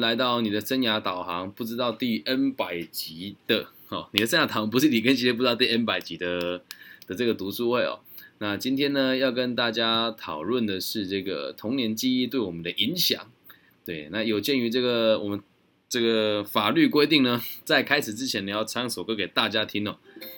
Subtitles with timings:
[0.00, 6.62] 来到你的生涯导航，不知道第 N 百集的哦，你的生涯导航不是李根杰，不知道第 N 百集的
[7.06, 8.00] 的这个读书会哦。
[8.38, 13.30] 那今天呢，要跟大家讨论的是这个童年记忆对我们的影响。
[13.84, 15.40] 对，那有鉴于这个我们
[15.88, 19.96] 这个法律规定呢，在开始之前你要唱首歌给大家听哦。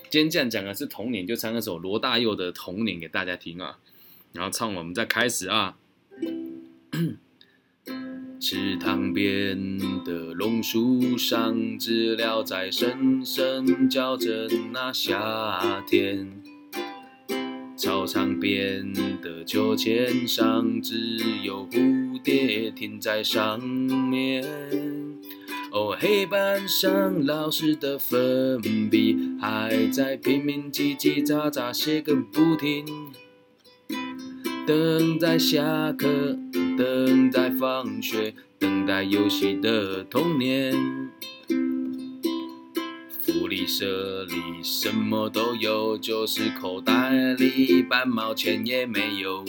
[0.09, 3.79] 今天这样讲的是童年，就唱一首罗大佑的《童年》给大家听啊。
[4.33, 5.77] 然后唱，我们再开始啊。
[8.41, 16.41] 池塘边的榕树上，知了在声声叫着那夏天。
[17.77, 24.43] 操场边的秋千上，只有蝴蝶停在上面。
[25.71, 32.87] 哦，黑板上老师的粉笔还在拼命叽叽喳喳写个不停。
[34.67, 36.39] 等待下课，
[36.81, 40.73] 等待放学，等待游戏的童年。
[43.21, 49.45] 福利社里什么都有，就是口袋里半毛钱也没有。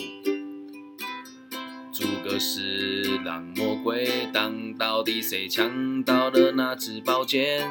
[1.93, 7.65] 诸葛四郎魔鬼党，到底谁抢到了那支宝剑？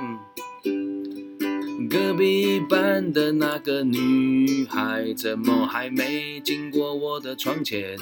[1.91, 7.99] 隔壁班的那个女孩，怎么还没经过我的窗前？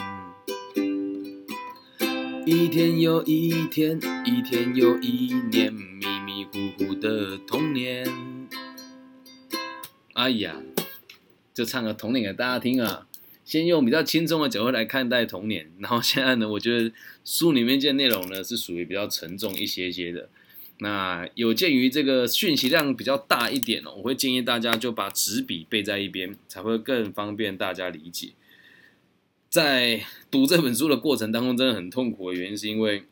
[2.51, 8.11] 一天又一天，一天又一年，迷迷糊糊的童年。
[10.15, 10.57] 哎呀，
[11.53, 13.07] 就唱个童年给大家听啊！
[13.45, 16.91] 先用比较轻松的角度来看待童年，然后现在呢，我觉得
[17.23, 20.31] 书里面这内容呢是属于比较沉重一些些的。
[20.79, 28.31] 那有鉴于这个讯息量比较大一点哦，我会建议大家就把纸笔背在一边，才会更方便大家理解。
[29.49, 33.05] 在读这本书的过程当中，真的很痛苦的原因是因为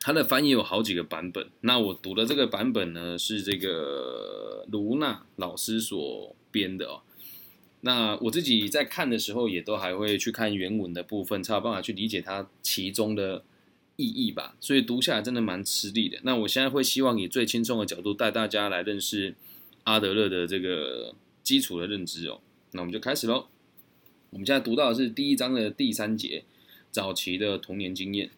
[0.00, 1.48] 它的翻译有好几个版本。
[1.60, 7.02] 那我读的这个版本呢，是这个卢娜老师所编的哦。
[7.82, 13.44] 那我自己在看的时候，也都还会去看原文的部分，才有办法去理解它其中的。
[13.96, 16.18] 意义吧，所以读下来真的蛮吃力的。
[16.22, 19.34] 那我现在会希望以最轻松的角度带大家来认识
[19.84, 22.40] 阿德勒的这个基础的认知哦。
[22.72, 23.48] 那我们就开始喽。
[24.30, 26.44] 我们现在读到的是第一章的第三节，
[26.90, 28.30] 早期的童年经验。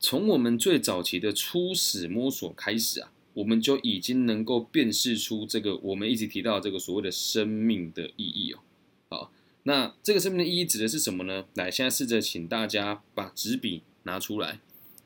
[0.00, 8.60] 从我们最早期的初始摸索开始啊，我们就已经能够辨识出这个我们一直提到这个所谓的生命的意义哦。
[9.08, 9.32] 好，
[9.62, 11.46] 那这个生命的意义指的是什么呢？
[11.54, 13.82] 来，现在试着请大家把纸笔。
[14.06, 14.60] 拿出来，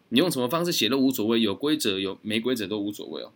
[0.08, 3.32] 你用什么方式写都无所谓，有规则有没规则都无所谓哦。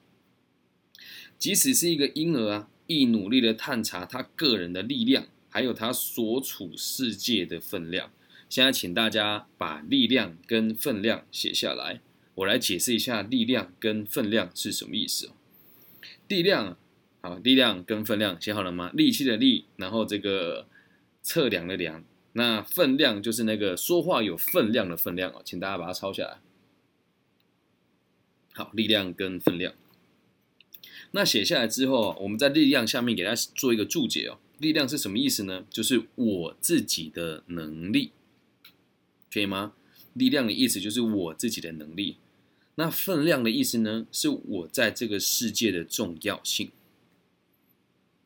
[1.39, 8.11] 即使是一个婴儿啊，亦努力的探查他个人的力量，还有他所处世界的分量。
[8.49, 12.01] 现在请大家把力量跟分量写下来，
[12.35, 15.31] 我来解释一下力量跟分量是什么意思。
[16.27, 16.77] 力量，
[17.21, 18.91] 好，力量跟分量写好了吗？
[18.95, 20.67] 力气的力，然后这个
[21.23, 22.03] 测量的量。
[22.33, 26.39] 那分量就是那个说话有分量的分量哦，请大家把它抄下来。
[28.55, 29.75] 好，力量跟分量。
[31.13, 34.39] 那写下来之后，我们在力量下面给它做一个注解哦。
[34.63, 35.67] 力量是什么意思呢？
[35.69, 38.13] 就是我自己的能力，
[39.33, 39.73] 可以吗？
[40.15, 42.19] 力量的意思就是我自己的能力。
[42.77, 44.07] 那分量的意思呢？
[44.13, 46.71] 是我在这个世界的重要性，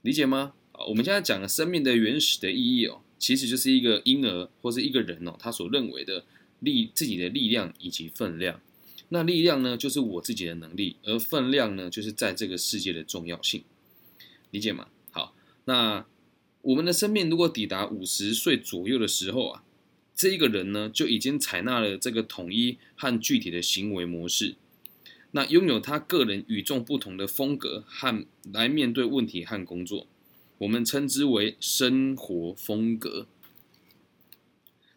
[0.03, 0.53] 理解吗？
[0.73, 3.01] 啊，我们现在讲的生命的原始的意义哦。
[3.19, 6.27] 其实就是一个婴儿或是一个人哦，他所认为的
[6.61, 8.61] 力自己的力量以及分量。
[9.09, 13.65] 那力量呢，就是我自己的能力；而分量呢，就是在这个世界的重要性。
[14.51, 14.89] 理解吗？
[15.11, 16.05] 好，那
[16.67, 19.63] 我们的生命如果抵达五十岁左右的时候啊，
[20.17, 24.57] 这一个人呢，就已经采纳了这个统一和具体的行为模式，
[25.31, 30.09] 那拥有他个人与众不同的风格和来面对问题和工作。
[30.59, 33.29] 我们称之为生活风格。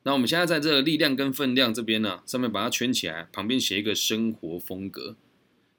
[0.02, 5.16] 那我们现在在这个力量跟分量这边呢，上面把它圈起来，旁边写一个生活风格。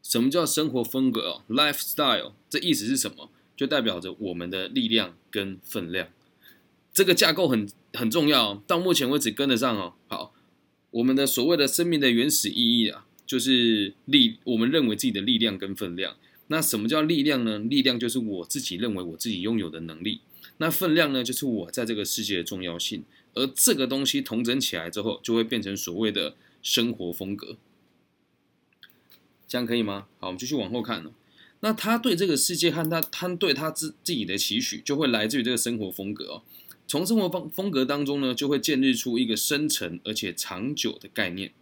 [0.04, 3.30] 什么叫生活风格哦？lifestyle，这意思是什么？
[3.60, 6.08] 就代表着我们的力量跟分量。
[6.94, 9.92] 这个架构很很重要，到目前为止跟得上哦。
[10.08, 10.32] 好，
[10.92, 16.16] 我们的所谓的生命的原始意义啊，就是力，我们认为自己的力量跟分量。
[16.46, 17.58] 那什么叫力量呢？
[17.58, 20.22] 力量就是我自己认为我自己拥有的能力。
[20.56, 23.04] 那分量呢，就是我在这个世界的重要性。
[23.34, 27.58] 而这个东西统整起来之后，就会变成所谓的生活风格。
[29.46, 30.06] 这样可以吗？
[30.18, 31.12] 好，我们继续往后看了。
[31.60, 36.42] 那他对这个世界和他他对他自自己的期许，就会来自于这个生活风格哦。
[36.86, 41.52] 从生活风风格当中呢，就会建立出一个深层而且长久的概念。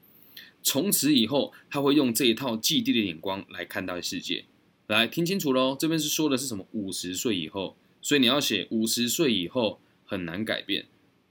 [0.62, 4.44] 从此以后，他会用这一套既定的眼光来看待世界。
[4.86, 6.66] 来听清楚喽，这边是说的是什么？
[6.72, 10.86] 五十岁以后，所以你要写五十岁以后很难改变，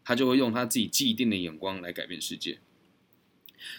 [0.05, 2.59] 他就会用他自己既定的眼光来改变世界。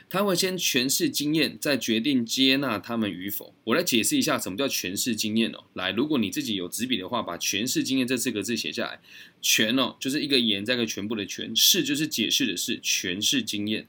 [0.09, 3.55] 他会先诠释经验，再决定接纳他们与否。
[3.65, 5.65] 我来解释一下什么叫诠释经验哦。
[5.75, 9.01] 来，如果你自己有纸笔的话，把诠释经验这四个字写下来。
[9.41, 13.87] 全哦，就是一个言再一个全部的诠，释就是解释的释，诠释经验，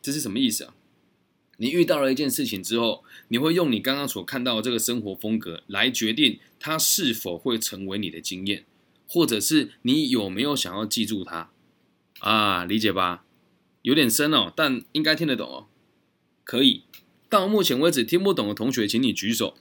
[0.00, 0.74] 这是什么意思啊？
[1.58, 8.64] 你遇到了一件事情之后，你会用你刚刚所看到的这个生活风格来决定它是否会成为你的经验，
[9.06, 11.50] 或者是你有没有想要记住它
[12.18, 12.64] 啊？
[12.64, 13.24] 理解吧？
[13.84, 15.66] 有点深哦，但应该听得懂哦。
[16.42, 16.84] 可以，
[17.28, 19.56] 到目前为止听不懂的同学，请你举手。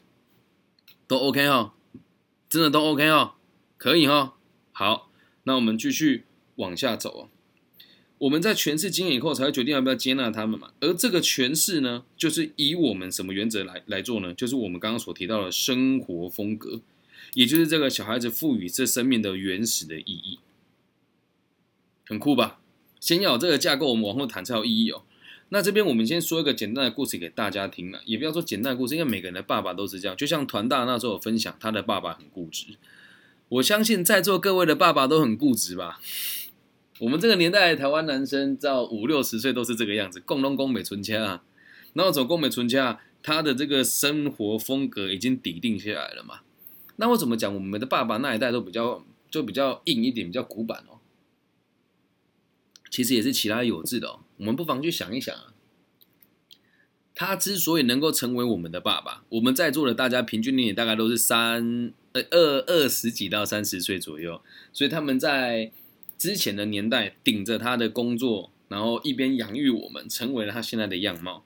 [1.07, 1.73] 都 OK 哦，
[2.47, 3.33] 真的都 OK 哦，
[3.77, 4.33] 可以哦。
[4.71, 5.11] 好，
[5.43, 6.23] 那我们继续
[6.55, 7.29] 往下走哦。
[8.19, 10.71] 我们在诠释经验以后，才会决定要不要接纳他们嘛。
[10.79, 14.33] 而这个诠释呢，就是以我们什么原则来来做呢？
[14.33, 16.79] 就是我们刚刚所提到的生活风格，
[17.33, 20.39] 也就是这个小孩子赋予这生命的原始的意义，
[22.05, 22.61] 很酷吧？
[23.03, 25.01] 先要有这个架构，我们往后谈才有意义哦。
[25.49, 30.15] 那这边我们先说一个简单的故事给大家听了，也不要说简单的故事，因为每个人的爸爸都是这样。
[30.15, 32.67] 就像团大那时候有分享，他的爸爸很固执，
[33.49, 35.99] 我相信在座各位的爸爸都很固执吧。
[36.99, 41.43] 我们这个年代，台湾男生到五六十岁都是这个样子，共东宫美存家啊。
[41.91, 46.39] 然后走宫美存家，他的这个生活风格已经底定下来了嘛。
[46.95, 47.53] 那我怎么讲？
[47.53, 50.92] 我们的爸爸那一代都比较就比较硬一点，比较古板哦。
[52.93, 54.19] 其实也是其他有志的哦。
[54.37, 55.53] 我们不妨去想一想啊，
[57.15, 64.39] 他之所以能够成为我们的爸爸，我们在座的大家平均年龄大概都是三呃二二十几到三十岁左右，
[64.71, 65.71] 所以他们在。
[66.15, 71.43] 之前的年代顶着他的工作，然后一边养育我们，成为了他现在的样貌。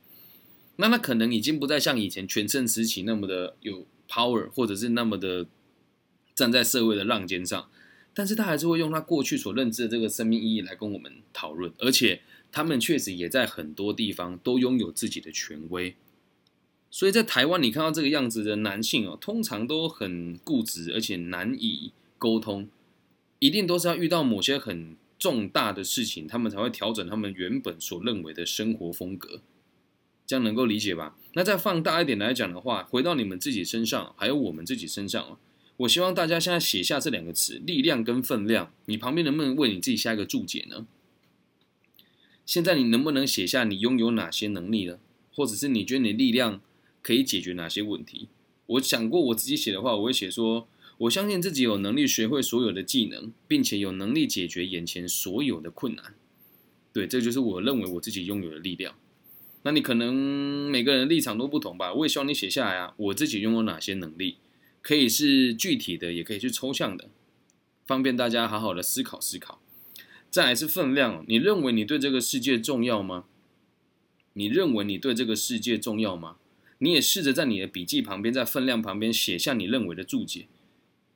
[0.76, 5.48] 那他可能已经不再像以前全盛时期那么的有 power，或者是那么的
[6.36, 7.70] 站在社会的浪尖上，
[8.18, 11.72] 但是他还是会用他过去所认知的这个生命意义来跟我们讨论。
[11.78, 12.20] 而且
[12.52, 15.96] 他们确实也在很多地方都拥有自己的权威。
[16.90, 22.68] 所以在台湾，你看到这个样子的男性哦，通常都很固执，而且难以沟通。
[23.38, 29.42] 一定都是要遇到某些很重大的事情，他们才会调整他们原本所认为的生活风格，
[30.26, 31.16] 这样能够理解吧？
[31.34, 35.38] 那再放大一点来讲的话，回到你们自己身上，还有我们自己身上
[35.78, 38.74] 我希望大家现在写下这两个词：力量跟分量。
[38.86, 40.88] 你旁边能不能为你自己下一个注解呢？
[42.46, 45.00] 现在你能不能写下你拥有哪些能力呢？
[45.34, 46.62] 或者是你觉得你力量
[47.02, 48.28] 可以解决哪些问题？
[48.66, 50.68] 我想过我自己写的话，我会写说。
[51.02, 56.16] 我相信自己有能力学会所有的技能，并且有能力解决眼前所有的困难。
[56.92, 58.96] 对，这就是我认为我自己拥有的力量。
[59.62, 60.16] 那你可能
[60.72, 61.94] 每个人立场都不同吧？
[61.94, 64.38] 我也希望你写下来啊，我自己拥有哪些能力，
[64.88, 67.10] 可以是具体的，也可以是抽象的，
[67.86, 69.60] 方便大家好好的思考思考。
[70.30, 73.26] 再来是分量，你认为你对这个世界重要吗？
[74.32, 76.38] 你认为你对这个世界重要吗？
[76.78, 80.48] 你也试着在你的笔记旁边，在分量旁边写下你认为的注解。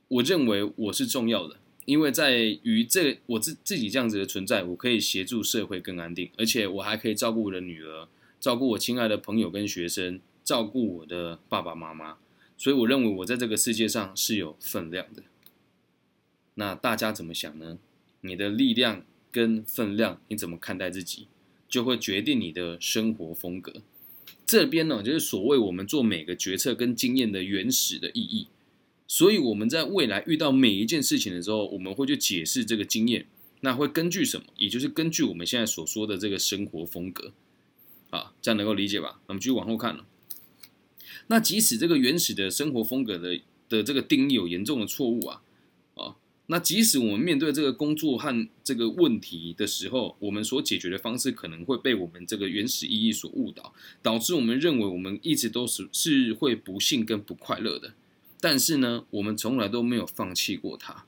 [0.10, 12.18] 我认为我是重要的，因为在于这我自自己这样子的存在，我可以协助社会更安定，而且我还可以照顾我的女儿，照顾我亲爱的朋友跟学生，照顾我的爸爸妈妈。
[12.62, 15.24] 所以我认为我在这个世界上是有分量的。
[16.53, 17.80] 那大家怎么想呢？
[18.22, 21.25] 你的力量跟分量，你怎么看待自己，
[21.68, 23.82] 就会决定你的生活风格。
[24.46, 28.46] 这边呢，就是所谓我们做每个决策跟经验的原始的意义。
[29.08, 33.25] 所以我们在未来遇到每一件事情的时候，我们会去解释这个经验，
[33.62, 34.46] 那会根据什么？
[34.58, 37.34] 也就是根据我们现在所说的这个生活风格，
[38.12, 39.20] 啊，这样能够理解吧？
[39.25, 40.06] 我们继续往后看了。
[41.32, 45.42] 那即使这个原始的生活风格的的这个定义有严重的错误啊，
[45.96, 57.94] 啊，那即使我们面对这个工作和这个问题的时候，我们所解决的方式可能会被我们这个原始意义所误导，导致我们认为我们一直都是是会不幸跟不快乐的。
[58.42, 61.06] 但是呢，我们从来都没有放弃过他。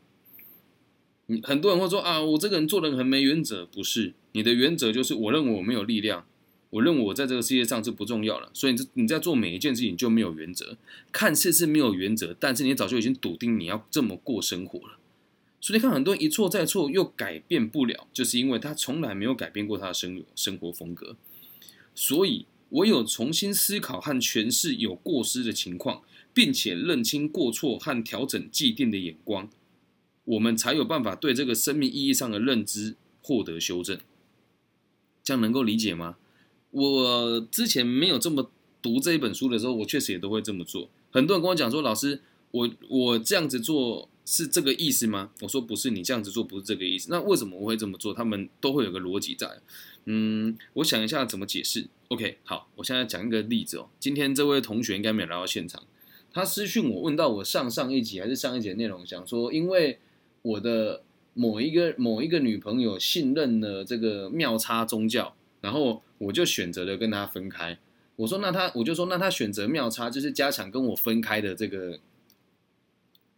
[1.26, 4.14] 你很多人会说啊，我这个人做人很没原则，不是？
[4.32, 6.26] 你的原则就是我认为我没有力量，
[6.74, 10.78] 我认为我在这个世界上是不重要了，所以你你在做每一件事情就没有原则，
[11.12, 14.98] 看似是没有原则，但是你早就已经笃定你要这么过生活了。
[15.62, 21.16] 所以你看，很多人一错再错又改变不了，就是因为他从来没有改变过他的生生活风格。
[21.96, 26.02] 所以，唯有重新思考和诠释有过失的情况。
[26.36, 29.48] 并且认清过错和调整既定的眼光，
[30.24, 34.00] 我们才有办法对这个生命意义上的认知获得修正。
[35.24, 36.18] 这样能够理解吗？
[36.74, 38.52] 我之前没有这么
[38.82, 40.90] 读这一本书的时候，我确实也都会这么做。
[41.12, 42.20] 很多人跟我讲说，老师，
[42.52, 45.30] 我我这样子做是这个意思吗？
[45.42, 47.08] 我说不是，你这样子做不是这个意思。
[47.12, 48.14] 那为什么我会这么做？
[48.14, 49.48] 他们都会有个逻辑在。
[50.06, 51.88] 嗯，我想一下怎么解释。
[52.10, 53.88] OK，好，我现在讲一个例子哦。
[54.00, 55.84] 今天这位同学应该没有来到现场，
[56.34, 60.00] 他私讯我问到我上上一集还是上一集的内容，想说因为
[60.42, 61.04] 我的
[61.36, 67.80] 某一个某一个女朋友信任了这个妙差宗教，然后我就选择了跟他分开。
[68.18, 72.00] 我说那他，我就说那他选择妙差就是加强跟我分开的这个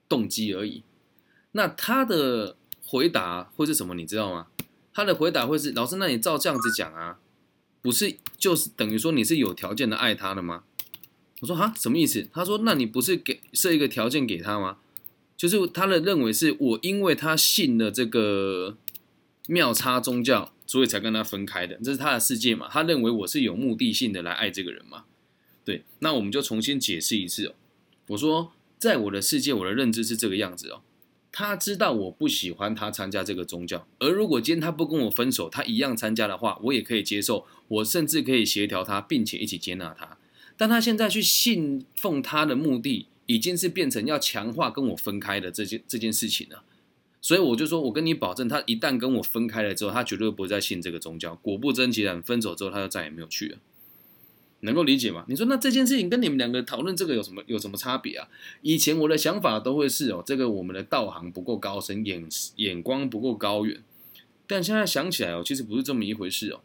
[0.09, 0.81] 动机而已。
[1.51, 3.93] 那他的回答会是什么？
[3.93, 4.47] 你知道吗？
[4.91, 7.19] 他的回答会是：老师，那你照这样子讲啊，
[7.83, 10.63] 不是就是等于说你是有条件的爱他的吗？
[11.41, 12.27] 我说哈，什么意思？
[12.33, 14.77] 他说：那你不是给设一个条件给他吗？
[15.37, 18.77] 就是他的认为是我因为他信了这个
[19.47, 22.67] 妙差宗教，所以才跟他分开的，这是他的世界嘛？
[22.71, 25.05] 他认为我是有目的性的来爱这个人嘛？
[25.63, 27.55] 对，那我们就重新解释一次哦。
[28.07, 30.81] 我说，在我的世界，我的认知是这个样子哦。
[31.31, 40.17] 他知道我不喜欢他参加这个宗教，而如果今天他不跟我分手，他一样参加的话，我也可以接受，我甚至可以协调他，并且一起接纳他。
[40.55, 46.63] 但他现在去信奉他的目的，已经是变成要强化跟我分开的这件这件事情了。
[47.25, 51.33] 所以我就说，我跟你保证，他一旦跟我分开了之后，他绝对不会再信这个宗教。
[51.37, 53.57] 果不其然，分手之后他就再也没有去了。
[54.59, 55.25] 能够理解吗？
[55.27, 58.27] 你说那这件事情跟你们两个讨论这个有什么有什么差别啊？
[58.61, 62.23] 以前我的想法都会是哦，这个我们的道行不够高深，眼
[62.57, 63.81] 眼光不够高远。
[64.45, 66.61] 但现在想起来哦，其实不是这么一回事哦。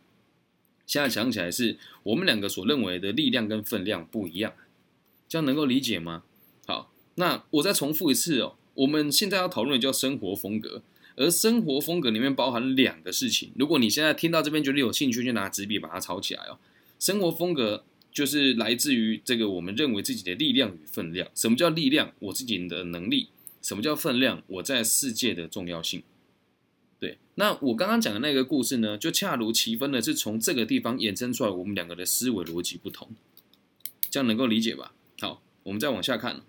[0.87, 4.53] 现在想起来是我们两个所认为的力量跟分量不一样，
[5.27, 6.25] 这样能够理解吗？
[6.67, 10.83] 好，那我再重复一次哦，我们现在要讨论的叫生活风格，
[11.17, 13.53] 而生活风格里面包含两个事情。
[13.57, 16.59] 如果你现在听到这边觉得有兴趣，就拿纸笔把它抄起来哦。
[16.99, 21.29] 生活风格就是来自于这个我们认为自己的力量与分量。
[21.35, 22.13] 什么叫力量？
[22.21, 23.29] 我自己的能力。
[23.61, 24.43] 什么叫分量？
[24.47, 26.03] 我在世界的重要性。
[26.99, 33.11] 对，那我刚刚讲的那个故事呢，就恰如其分的是从这个地方衍生出来，我们两个的思维逻辑不同，
[34.09, 34.95] 这样能够理解吧？
[35.21, 36.41] 好，我们再往下看，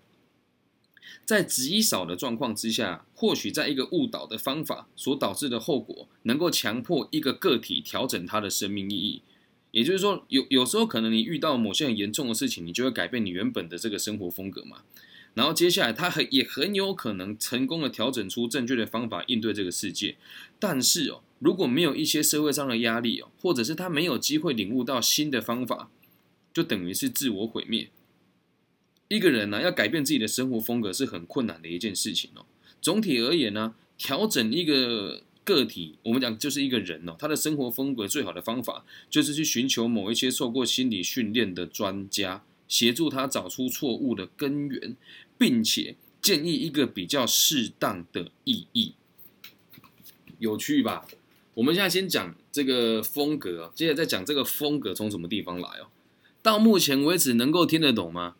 [1.24, 9.22] 在极少的状况之下，或许在一个误导的方法所导致的后果，能够强迫一个个体调整他的生命意义。
[9.70, 14.82] 也就是说，有有时候可能你遇到某些很严重的事情，你就会改变你原本的这个生活风格嘛。
[15.34, 20.16] 然后接下来，他很也很有可能成功的调整出正确的方法应对这个世界。
[20.58, 25.90] 但是哦，如果没有一些社会上的压力哦，或者是他没有机会领悟到新的方法，
[26.52, 27.88] 就等于是自我毁灭。
[29.14, 32.46] 一个人呢，要改变自己的生活风格是很困难的一件事情哦。
[32.80, 35.22] 总体而言呢，调整一个。
[35.44, 44.96] 个体，我们讲就是一个人哦，他的生活风格最好的方法就是去寻求某一些受过心理训练的专家，协助他找出错误的根源，
[45.36, 48.92] 并且建议一个比较适当的意义。
[50.38, 51.08] 有趣吧？
[51.54, 55.88] 我们现在先讲这个风格，接着再讲这个风格从什么地方来哦。
[56.40, 58.36] 到目前为止，能够听得懂吗？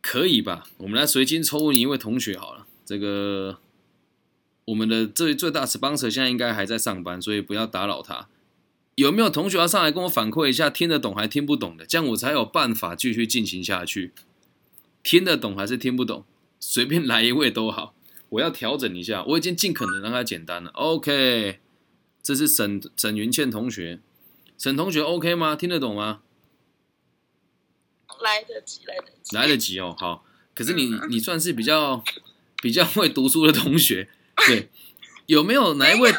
[0.00, 0.64] 可以吧？
[0.78, 3.58] 我们来随机抽问一位同学好了，这个。
[4.66, 8.28] 我们的最最大 sponsor 现在应该还在上班，所以不要打扰他。
[8.94, 11.84] 有没有同学要上来跟我反馈一下，听得懂还听不懂的？
[11.84, 14.12] 这样我才有办法继续进行下去。
[15.02, 16.24] 听得懂还是听不懂？
[16.60, 17.94] 随便来一位都好。
[18.28, 20.70] 我要调整一下，我已经尽可能让它简单了。
[20.74, 21.58] OK，
[22.22, 23.98] 这是沈沈云倩同学，
[24.56, 25.56] 沈同学 OK 吗？
[25.56, 26.20] 听得懂吗？
[28.22, 29.94] 来得及，来得及，来得及哦。
[29.98, 30.24] 好，
[30.54, 32.02] 可是你你算是比较
[32.62, 34.08] 比较会读书的同学。
[34.46, 34.68] 对，
[35.26, 36.12] 有没有哪一位？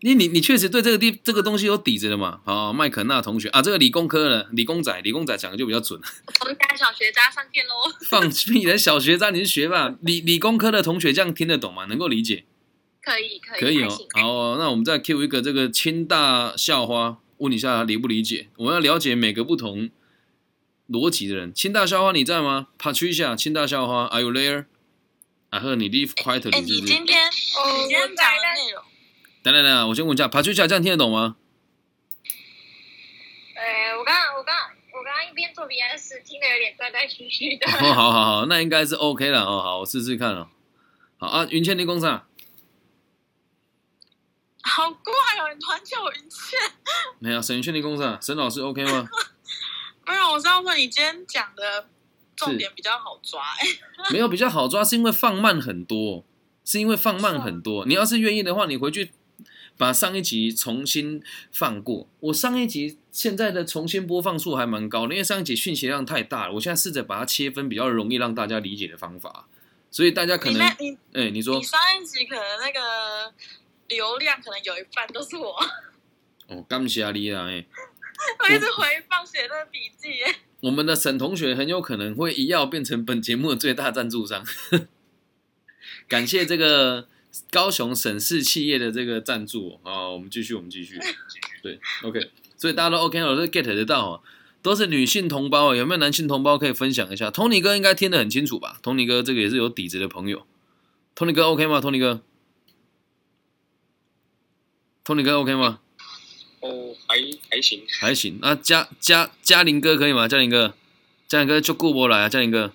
[0.00, 2.40] 你你你确实对这个地这个东西有底子的嘛？
[2.44, 6.00] 好，麦肯纳同学啊，这个理工科的理工仔，理工仔讲的就比较准。
[6.40, 7.72] 我们家小学渣上线喽！
[8.08, 8.64] 放屁！
[8.64, 11.86] 的小学渣你是学霸，理理工科的同学这样听得懂吗？
[11.86, 12.44] 能够理解？
[13.02, 13.98] 可以可以可以哦。
[14.14, 18.48] 好，那我们再 Q 一个这个清大校花，问一下理不理解？
[18.56, 19.90] 我们要了解每个不同
[20.88, 21.52] 逻辑的人。
[21.52, 24.66] 清大校花你在吗？Patricia，清大校花，Are you there？
[25.50, 26.60] 啊呵，你 leave 不是？
[26.60, 28.82] 你今天你今天讲的内容。
[29.42, 31.36] 等等等，我先问一下，爬出去这样听得懂吗？
[33.54, 34.54] 呃，我刚刚我刚
[34.92, 37.66] 我刚刚一边做 B S，听得有点断断续续的。
[37.70, 39.62] 哦，好好好，那应该是 OK 了哦。
[39.62, 40.48] 好，我试试看哦。
[41.16, 42.26] 好啊，云倩，你讲啥？
[44.62, 46.58] 好怪哦，你团叫我云倩。
[47.20, 48.18] 没有，沈云倩，你讲啥？
[48.20, 49.08] 沈老师 OK 吗？
[50.06, 51.88] 没有，我是要问你今天讲的。
[52.36, 53.66] 重点比较好抓，哎，
[54.12, 56.22] 没有比较好抓，是因为放慢很多，
[56.66, 57.86] 是因为放慢很多。
[57.86, 59.10] 你要是愿意的话，你回去
[59.78, 62.06] 把上一集重新放过。
[62.20, 66.52] 我上一集现在的重新播放数还蛮高的，因为上一集讯息量太大了。
[66.52, 69.48] 我现在试着把它切分比较容易让大家理解的方法，
[69.90, 73.32] 所以大家可能，哎、你你说你，上一集可能那个
[73.88, 75.56] 流量可能有一半都是我，
[76.48, 77.64] 哦，感谢你啦，哎、
[78.40, 80.36] 我一直回放写那个笔记耶。
[80.60, 84.44] 我们的沈同学很有可能会一跃变成本节目的最大赞助商。
[86.08, 87.08] 感谢这个
[87.50, 90.98] 高雄省市企业的这个赞助啊、我们继续，我们继续。
[91.62, 94.22] 对，OK，所以大家都 OK 我，都 get 得到哦，
[94.62, 100.46] 都是女性同胞，有没有男性同胞可以分享一下？Tony 哥应该听得很清楚吧？Tony 哥这个也是有底子的朋友。
[101.14, 102.22] Tony 哥 OK 吗？Tony 哥
[105.04, 105.80] ，Tony 哥 OK 吗？
[107.08, 107.14] 哦，
[107.50, 108.38] 还还行，还行。
[108.40, 110.26] 那嘉嘉嘉玲哥可以吗？
[110.26, 110.74] 嘉玲哥，
[111.26, 112.28] 嘉玲哥就顾不来啊！
[112.28, 112.72] 嘉玲哥，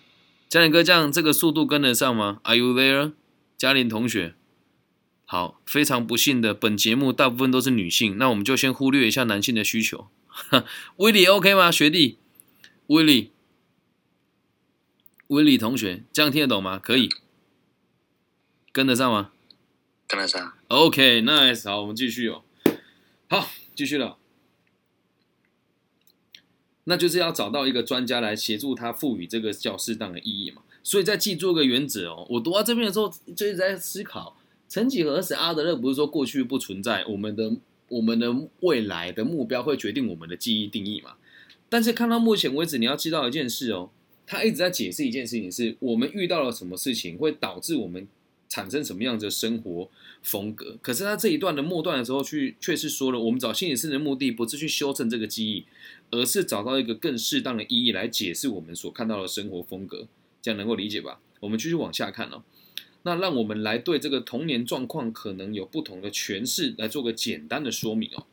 [0.47, 3.13] 嘉玲哥这样这个速度跟得上吗？Are you there？
[3.57, 4.33] 嘉玲同学，
[5.25, 10.07] 好，非常不幸的，本节目大部分都是女性，那我们就先忽略一下男性的需求。
[10.97, 11.69] 威利 OK 吗？
[11.69, 12.17] 学弟，
[12.87, 13.31] 威利，
[15.27, 16.79] 威利同学，这样听得懂吗？
[16.79, 17.09] 可以，
[18.71, 19.31] 跟得上吗？
[20.07, 20.53] 跟得上。
[20.69, 22.43] OK，nice，、好，我们继续哦。
[23.29, 24.17] 好，继续了。
[26.85, 30.61] 那就是要找到一个专家来协助他赋予这个较适当的意义嘛。
[30.83, 32.25] 所以在记住一个原则哦。
[32.29, 34.35] 我读到这边的时候，就一直在思考：
[34.67, 37.51] 曾几何时，阿德勒不是说过去不存在，我们的
[37.89, 41.11] 我们的未来的目标会决定我们的记忆定义嘛？
[41.69, 43.91] 但是看到目前为止，你要知道一件事哦，
[44.25, 48.07] 他一直在解释一件事情是，我们遇到了什么事情会导致我们
[48.51, 49.89] 产生什么样的生活
[50.21, 50.77] 风格。
[50.81, 55.63] 可是他这一段的末段的时候，去却是说了，我们找心理师的目的不是去修正这个记忆，
[56.09, 60.05] 而是找到一个更适当的意义来解释我们所看到的生活风格，
[60.41, 61.21] 这样能够理解吧？
[61.39, 62.43] 我们继续往下看哦。
[63.03, 68.25] 那让我们来对这个童年状况可能有不同的诠释，来做个简单的说明哦。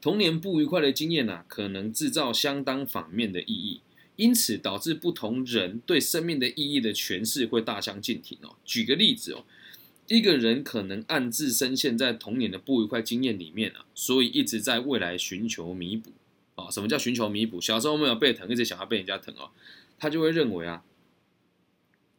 [0.00, 3.80] 童年不愉快的经验啊，可能制造相当反面的意义，
[4.16, 8.56] 因此导致不同人对生命的意义的诠释会大相径庭哦。
[8.64, 9.44] 举个例子哦，
[10.08, 16.12] 一个人可能暗自深陷在童年的不愉快经验里面啊，所以一直在未来寻求弥补
[16.54, 16.70] 啊。
[16.70, 17.60] 什么叫寻求弥补？
[17.60, 19.50] 小时候没有被疼，一直想要被人家疼哦，
[19.98, 20.82] 他就会认为啊，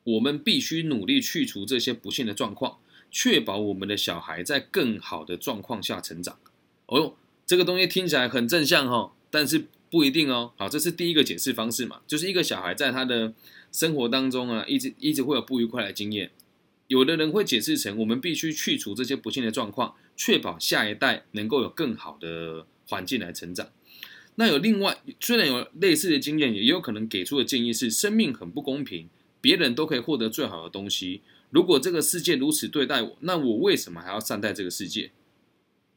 [0.04, 2.78] 我们必须努力去除这些不幸的状况，
[3.10, 6.38] 确保我们的小孩在更好的状况下成长。
[6.86, 10.52] 哦呦，这个东西听起来很正向哦，但是不一定哦。
[10.58, 13.34] 好，这是第一个解释方式嘛，就是一个小孩在他的
[13.72, 16.32] 生活当中啊，一直一直会有不愉快的经验。
[16.88, 23.70] 有的人会解释成，我们必须去除这些不幸的状况，确保下一代能够有更好的环境来成长。
[24.36, 29.10] 那有另外，虽然有类似的经验，也有可能给出的建议是：生命很不公平，
[29.42, 31.22] 别人都可以获得最好的东西。
[31.50, 35.12] 如果这个世界如此对待我，那我为什么还要善待这个世界？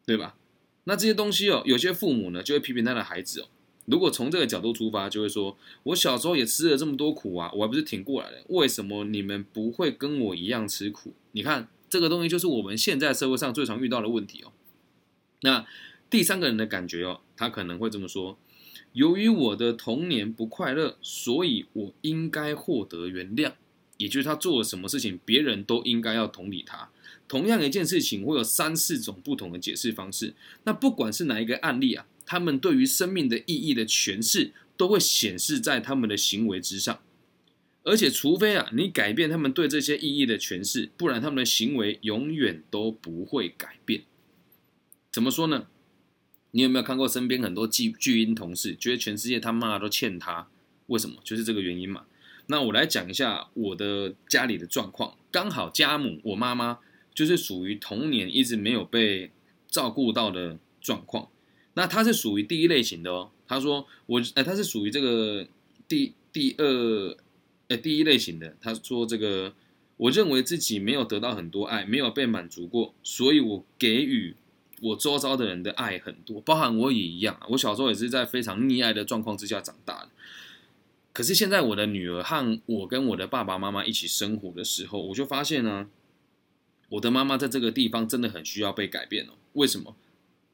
[0.07, 0.37] 对吧？
[0.85, 3.49] 那这些东西哦，有些父母呢就会批评他的孩子哦。
[3.91, 8.43] 如果从这个角度出发，就会说：我小时候也吃了这么多苦啊，我还不是挺过来的？
[8.49, 11.13] 为什么你们不会跟我一样吃苦？
[11.33, 14.53] 你看，这个东西就是我们现在社会上最常遇到的问题哦。
[15.43, 15.67] 那
[16.09, 18.39] 第三个人的感觉哦，他可能会这么说：
[18.93, 23.53] 由于我的童年不快乐，所以我应该获得原谅。
[23.97, 26.89] 也就是他做了什么事情，别人都应该要同理他。
[27.29, 30.33] 同样一件事情会有三四种不同的解释方式。
[30.65, 37.01] 那不管是哪一个案例啊，他们对于生命的意义的诠释都会显示在他们的行为之上。
[37.83, 44.03] 而且，除非啊你改变他们对这些意义的诠释，不然他们的行为永远都不会改变。
[45.11, 45.67] 怎么说呢？
[46.53, 50.49] 你有没有看过身边很多巨巨婴同事，觉得全世界他妈都欠他？
[50.87, 51.17] 为什么？
[51.25, 52.05] 就是这个原因嘛。
[52.47, 55.17] 那我来讲一下我的家里的状况。
[55.31, 56.81] 刚好家母我妈妈
[57.15, 59.31] 就是属于童年一直没有被
[59.69, 61.29] 照顾到的状况。
[61.81, 63.31] 那他是属于第一类型的哦。
[63.49, 65.47] 他说我，呃，他是属于这个
[65.89, 67.17] 第第二，
[67.69, 68.55] 呃，第一类型的。
[68.61, 69.55] 他说这个，
[69.97, 74.37] 我认为自己没有得到很多爱，没有被满足过，所以我给予
[74.83, 77.41] 我周遭的人的爱很多，包含我也一样。
[77.49, 80.11] 我小时候也是在非常溺爱的状况之下长大的。
[81.15, 85.89] 可是现在我的女儿和我跟我的爸爸妈妈一起生活的时候，我就发现呢，
[86.91, 89.33] 我的妈妈在这个地方真的很需要被改变哦。
[89.55, 89.97] 为什么？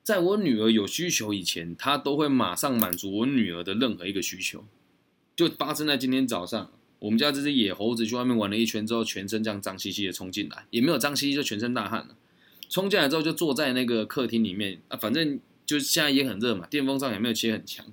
[0.07, 4.65] 在我女儿有需求以前，她都会马上满足我女儿的任何一个需求。
[5.35, 12.15] 就发生在今天早上，我们家这只野猴子去外面玩了一圈之后，全身这样脏兮兮的冲进来，也没有脏兮兮，就全身大汗了。
[12.69, 17.85] 冲进来之后就坐在那个客厅里面啊，反正就现在也很热嘛，电风扇也没有切很强。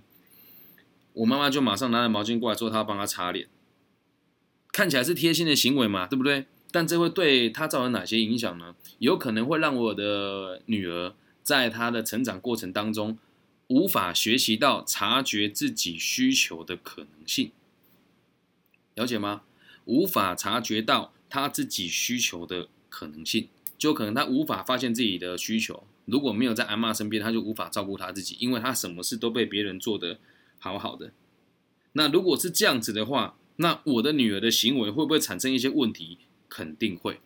[1.13, 3.47] 我妈妈就马上拿着毛巾过来说，她要帮她擦脸，
[4.71, 6.45] 看起来是贴心的行为嘛，对不对？
[6.71, 8.76] 但这会对他造成哪些影响呢？
[8.99, 13.17] 有可能会让我的女儿在他的成长过程当中，
[13.67, 17.51] 无法学习到察觉自己需求的可能性，
[18.95, 19.43] 了解吗？
[19.86, 25.86] 无法察觉到他自己需求的可能性，就可能他无法发现自己的需求。
[26.06, 30.19] 如果没有在阿妈身边，他就无法照顾他自己，因为他什么事都被别人做得
[30.60, 31.12] 好好的。
[31.93, 36.17] 那如果是这样子的话，那我的女儿的行为会不会产生一些问题？
[36.49, 37.19] 肯定会。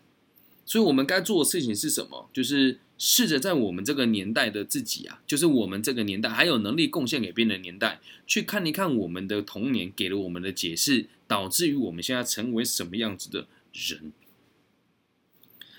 [0.67, 2.29] 所以我们该做的事情是什么？
[2.33, 14.11] 就是试着在我们这个年代的自己啊，就是我们这个年代还有能力贡献给别人的年代，去看一看我们的童年给了我们的解释，导致于我们现在成为什么样子的人。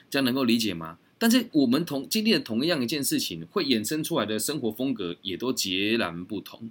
[0.09, 0.99] 这样能够理解吗？
[1.19, 6.71] 但是我们同经历了同样一件事情，会衍生出来的生活风格也都截然不同。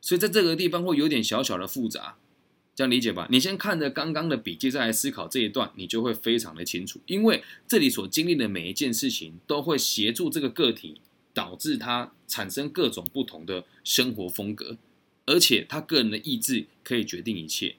[0.00, 2.16] 所以在这个地方会有点小小的复杂，
[2.76, 3.26] 这样理解吧？
[3.30, 7.00] 你先看着刚刚的笔记，再来思考这一段，你就会非常的清楚。
[7.06, 11.00] 因为这里所经历的每一件事情，都会协助这个个体，
[11.32, 14.76] 导致他产生各种不同的生活风格，
[15.24, 17.76] 而且他个人的意志可以决定一切。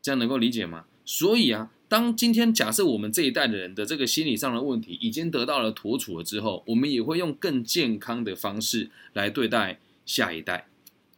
[0.00, 0.86] 这样能够理解吗？
[1.04, 10.68] 所以啊，当今天假设我们这一代的人的这个心理上的问题已经得到了妥处了之后，我们也会用更健康的方式来对待下一代。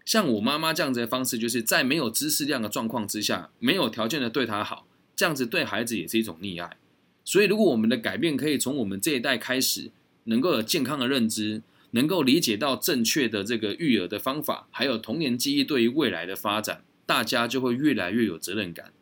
[0.06, 6.76] 像我妈妈这样子的方式，就是在没有知识量的状况之下，没有条件的对她好，这样子对孩子也是一种溺爱。
[7.24, 9.90] 所以，如果我们的改变可以从我们这一代开始，
[10.24, 18.92] 能够有健康的认知，能够理解到正确的这个育儿的方法，还有童年记忆对于未来的发展，大家就会越来越有责任感。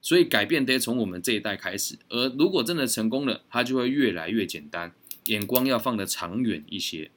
[0.00, 1.98] 所以，改变得从我们这一代开始。
[2.08, 4.94] 而如果真的成功了，它就会越来越简单，
[5.26, 7.10] 眼光要放得长远一些。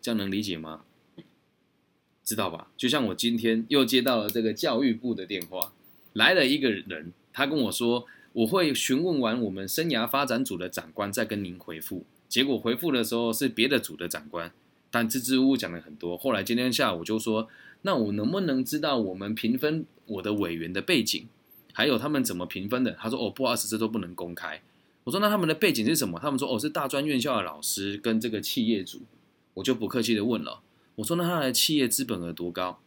[0.00, 0.84] 这样能理解吗？
[2.28, 2.68] 知道吧？
[2.76, 5.72] 就像我今天又接到了这个教育部的电话，
[6.12, 12.04] 来了一个人，他跟我说，我会询问完我们生涯发展组的长官再跟您回复。
[12.28, 14.52] 结果回复的时候是别的组的长官，
[14.90, 16.18] 但支支吾吾讲了很多。
[16.18, 17.48] 后来今天下午就说，
[17.80, 21.26] 那我能不能知道我们评分我的委员的背景，
[21.72, 22.92] 还有他们怎么评分的？
[23.00, 24.60] 他说哦，不好意思，这都不能公开。
[25.04, 26.20] 我说那他们的背景是什么？
[26.20, 29.00] 他们说哦，是大专院校的老师跟这个企业组。
[29.54, 30.60] 我就不客气的问了。
[30.98, 32.80] 我说：“那他的企业资本额多高？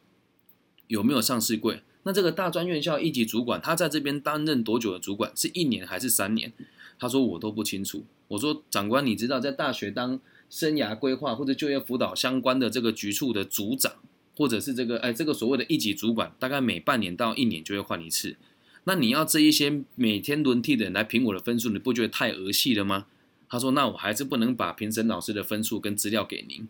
[0.87, 1.81] 有没有上市柜？
[2.03, 5.31] 那这个大专院校一级主管，他在这边担任多久的主管？
[5.35, 6.51] 是一年还是三年？”
[6.99, 10.19] 他说：“我都不清楚。”我说：“长官，你知道在大学当
[10.49, 13.93] 生涯规划或者就业辅导相关的这个局处的组长，
[14.35, 18.35] 或者是这个哎这个所谓的一级主管，大概每半年到一年就会换一次。
[18.83, 23.05] 那你要这一些每天轮替的人来评我的分数，你不觉得太儿戏了吗？”
[23.47, 26.67] 他说：“那我还是不能把评审老师的分数跟资料给您。”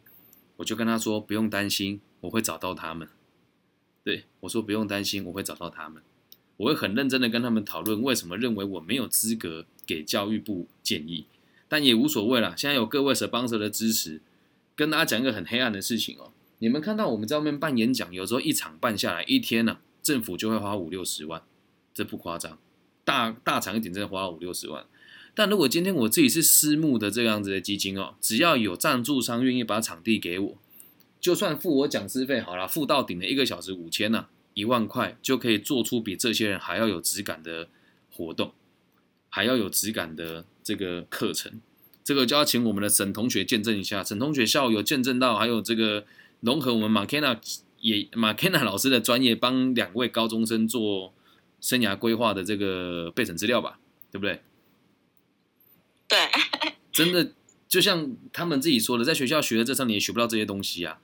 [0.62, 3.08] 我就跟他说：“不用担心，我会找到他们。”
[4.04, 6.02] 对我说：“不用担心，我会找到他们。”
[6.58, 11.26] 我会很认真的跟他们讨论为什么认为我没有资格给教育部建议，
[11.68, 12.56] 但也无所谓了。
[12.56, 14.22] 现在有各位 sponsor 的支持，
[14.76, 16.32] 跟大家讲一个很黑暗的事情哦。
[16.60, 21.42] 你们看到我们在外面办演讲，有时候一场办下来一天呢，政府就会花五六十万，
[21.92, 22.60] 这不夸张。
[23.04, 24.86] 大大场一点，真的花五六十万。
[25.34, 30.58] 但如果今天我自己是私募的这样子的基金哦，只要有赞助商愿意把场地给我，
[31.20, 37.70] 就算付我讲师费好了，付到顶的一个小时五千呢，一万块就可以做出比这些人还要有质感的
[38.12, 38.54] 活动，
[39.30, 41.62] 还要有质感的这个课程。
[42.04, 46.04] 这个就要请我们的沈同学见证一下，沈同学下午有见证到，还有这个
[46.42, 47.38] 融合我们马 Kenna
[47.80, 51.14] 也马 Kenna 老师的专业，帮两位高中生做
[51.62, 53.80] 生涯规划的这个备审资料吧，
[54.12, 54.26] 对不？
[54.26, 54.42] 对，
[56.92, 57.32] 真的
[57.68, 61.00] 就像他们自己说的，在学校学的这三年学不到这些东西啊。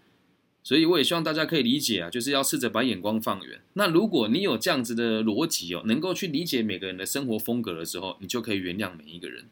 [0.63, 3.61] 所以我也希望大家可以理解啊，就是要试着把眼光放远。
[3.73, 9.45] 那如果你有这样子的逻辑哦，能够去理解每个人的生活风格的时候，你就可以原谅每一个人。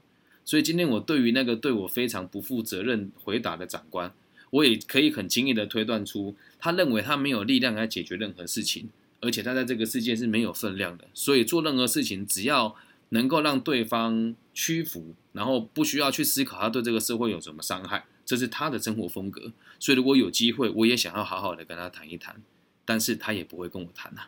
[0.43, 4.13] 所以今天我对于那个对我非常不负责任回答的长官，
[4.49, 8.89] 我也可以很轻易的推断出，他认为他没有力量来解决任何事情，
[9.21, 11.07] 而且他在这个世界是没有分量的。
[11.13, 12.75] 所以做任何事情，只要
[13.09, 15.15] 能够让对方屈服。
[15.33, 19.51] 然后不需要去思考他对这个社会有什么伤害，这是他的生活风格。
[19.79, 22.41] 所以如果有机会，我也想要好好的跟他谈一谈，
[22.85, 24.27] 但是他也不会跟我谈呐。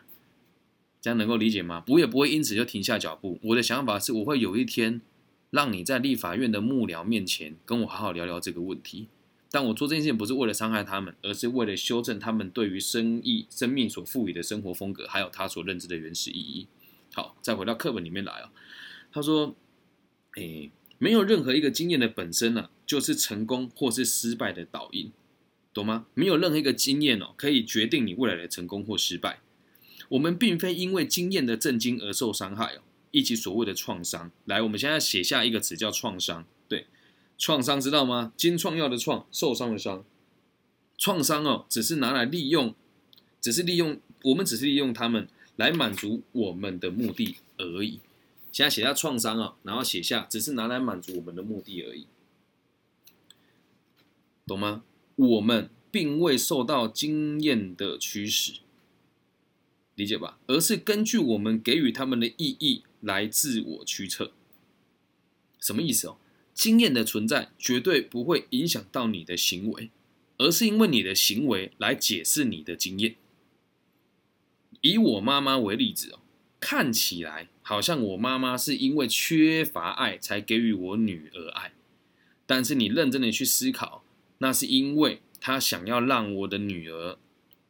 [1.00, 1.82] 这样能够理解吗？
[1.88, 3.38] 我也不会因此就停下脚步。
[3.42, 5.00] 我的想法是，我会有一天
[5.48, 9.08] 让你在立法院的幕僚面前跟我好好聊聊这个问题。
[9.50, 16.66] 但我做这件事情不是为了伤害他们，而是为了修正他们对于生意、生命所赋予的生活风格，还有他所认知的原始意义。
[17.14, 18.52] 好，再回到课本里面来啊。
[19.12, 19.54] 他说
[20.36, 25.12] ：“诶。”没有任何一个经验的本身呢，就是成功或是失败的导因，
[25.72, 26.06] 懂吗？
[26.12, 29.38] 没有任何一个经验哦，可以决定你未来的成功或失败。
[30.08, 32.80] 我们并非因为经验的震惊而受伤害哦，
[33.12, 34.32] 以及所谓的创伤。
[34.46, 36.44] 来，我们现在写下一个词叫创伤。
[36.66, 36.88] 对，
[37.38, 38.32] 创伤知道吗？
[38.36, 40.04] 金创药的创，受伤的伤。
[40.96, 42.74] 创伤哦，只是拿来利用，
[43.40, 48.00] 只是利用我们，只是利用他们来满足我们的目的而已。
[48.50, 52.06] 现在写下创伤啊，然后写下只是拿来满足我们的目的而已，
[54.46, 54.84] 懂吗？
[55.16, 58.60] 我们并未受到经验的驱使，
[59.94, 60.38] 理解吧？
[60.46, 64.32] 而是根据我们给予他们的意义来自我驱策。
[65.60, 66.18] 什么意思哦？
[66.54, 69.90] 经验的存在绝对不会影响到你的行为。
[70.40, 73.16] 而是因为你的行为来解释你的经验。
[74.82, 76.20] 以我妈妈为例子哦，
[76.60, 81.72] 看起来好像我妈妈是因为缺乏爱才给予我女儿爱，
[82.46, 84.02] 但是你认真的去思考，
[84.38, 87.16] 那是因为她想要让我的女儿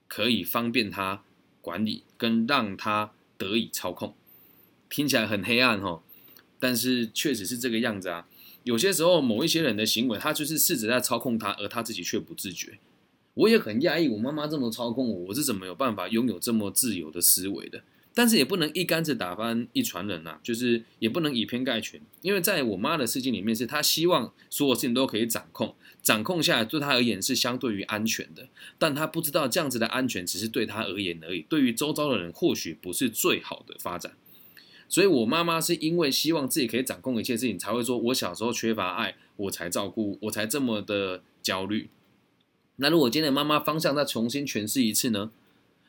[0.06, 1.22] 可以方便她
[1.60, 4.14] 管理，跟让她得以操控。
[4.88, 6.02] 听起来很黑暗哦，
[6.58, 8.26] 但是确实是这个样子啊。
[8.64, 12.78] 有些时候，某一些人的行为，他就是试着在操控他，而他自己却不自觉。
[13.34, 17.82] 我也很讶异，我妈妈这么操控我，我是怎么有办法拥有这么自由的思维的？
[18.18, 22.00] 但是也不能一竿子打翻一船人呐，就是也不能以偏概全。
[22.20, 28.48] 因为在我妈的世界里面，是她希望所有事情都可以掌控，掌控下来对她而言是相对于安全的。
[28.76, 34.14] 但她不知道这样子的安全只是对她而言而已，对于周遭的人或许不是最好的发展。
[34.88, 41.88] 所以，我妈妈是因为希望自己可以掌控一切事情，才会说我小时候缺乏爱，我才照顾，我才这么的焦虑。
[42.78, 45.30] 那如果今天妈妈方向再重新诠释一次呢？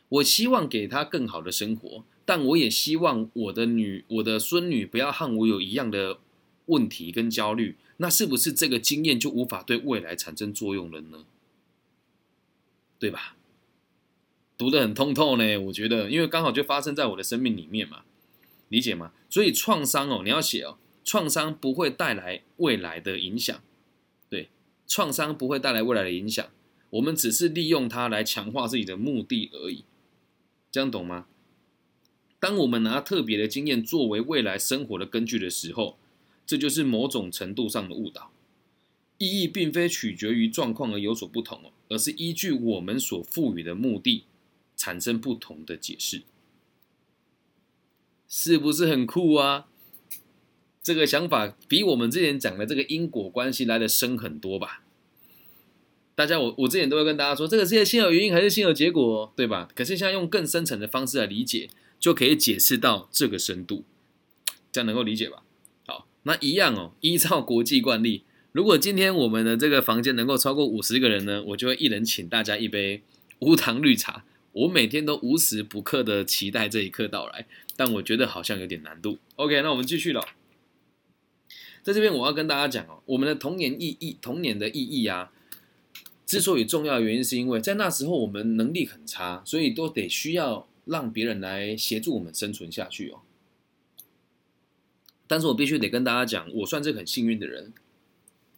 [0.10, 6.20] 我希望给她更好的生活，但我也希望我的女、我的孙女不要和我有一样的
[6.68, 7.76] 问题跟焦虑。
[7.98, 11.26] 那是不是这个经验就无法对未来产生作用了呢？
[13.00, 13.36] 对吧？
[14.60, 18.04] 读得很通透呢，我觉得，因为刚好就发生在我的生命里面嘛。
[18.68, 19.12] 理解吗？
[19.28, 23.60] 所以创伤哦，你要写哦，创伤不会带来未来的影响，
[24.30, 24.50] 对，
[24.86, 26.48] 创伤不会带来未来的影响，
[26.92, 29.84] 我们只是利用它来强化自己的目的而已，
[30.70, 31.26] 这样懂吗？
[32.40, 35.98] 当我们拿特别的经验作为未来生活的根据的时候，
[36.46, 38.32] 这就是某种程度上的误导，
[39.18, 44.24] 意义并非取决于状况而有所不同哦，而是依据我们所赋予的目的
[44.78, 46.24] 产生不同的解释。
[48.28, 49.68] 是不是很酷啊？
[50.82, 54.84] 这个想法比我们之前讲的这个因果关系来的深很多吧？
[56.16, 59.70] 大家，我我之前都会跟大家说，这个世界先有原因还是先有结果，对吧？
[59.76, 63.84] 可是现在用更深层的方式来理解，就可以解释到这个深度，
[64.72, 65.44] 这样能够理解吧？
[65.86, 73.04] 好，那一样哦，依照国际惯例，如果今天我们的这个房间能够超过五十个人呢，我就会一人请大家一杯
[73.40, 74.24] 无糖绿茶。
[74.52, 79.20] 我每天都无时不刻的期待这一刻到来，但我觉得好像有点难度。
[79.36, 80.28] OK，那我们继续了。
[81.84, 85.32] 在这边我要跟大家讲哦，我们的童年意义，童年的意义啊，
[86.26, 93.22] 之所以重要的原因是因为在那时候我们能力很差，所以都得需要让别人来协助我们生存下去哦。
[95.28, 97.72] 但是我必须得跟大家讲，我算是很幸运的人。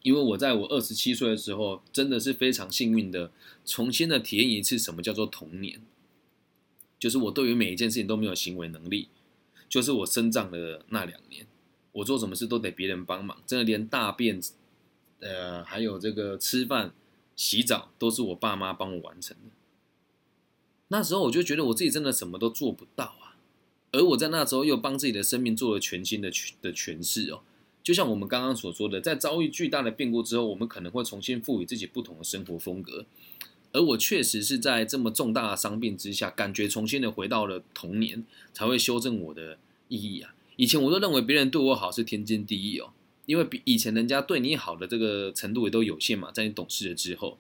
[0.04, 3.32] 因为我在我二十七岁的时候，真的是非常幸运的，
[3.64, 5.80] 重新的体验一次什么叫做童年，
[6.98, 9.10] 就是我对于每一件事情都没有行为能力，
[9.70, 11.46] 就是我生长的那两年，
[11.92, 14.42] 我做什么事都得别人帮忙，真的连大便，
[15.20, 16.92] 呃，还有这个吃饭、
[17.36, 19.52] 洗澡都是我爸妈帮我完成的。
[20.92, 23.40] 那时候我就觉得我自己真的什么都做不到啊，
[23.94, 27.40] 而我在那时候又帮自己的生命做了全新的诠的诠释哦。
[27.82, 33.06] 就像我们刚刚所说的，在遭遇巨大的变故之后，我们可能会重新赋予自己不同的生活风格。
[33.72, 40.36] 而我确实是在这么重大的伤病之下，感觉重新的回到了童年，才会修正我的意义啊。
[40.58, 42.92] 以前我都认为别人对我好是天经地义哦，
[43.26, 47.38] 因为比以前人家对你好的这个程度也都有限嘛，在你懂事了之后。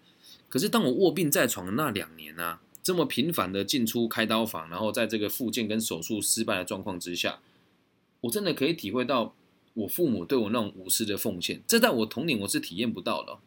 [0.47, 7.39] 可是当我卧病在床的那两年啊，这么频繁的进出开刀房，然后在这个复健跟手术失败的状况之下，
[8.22, 9.36] 我真的可以体会到。
[9.74, 13.39] 我父母对我那种无私的奉献，这在我童年我是体验不到的。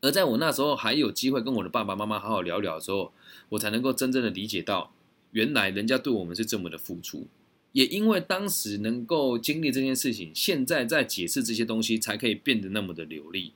[0.00, 3.12] 而在我那时候还有机会跟我的爸爸妈妈好好聊聊的时候，
[3.50, 4.94] 我才能够真正的理解到，
[5.32, 7.26] 原来人家对我们是这么的付出。
[7.72, 13.52] 也因为当时能够经历这件事情，现在在解释这些东西才可以变得那么的流利，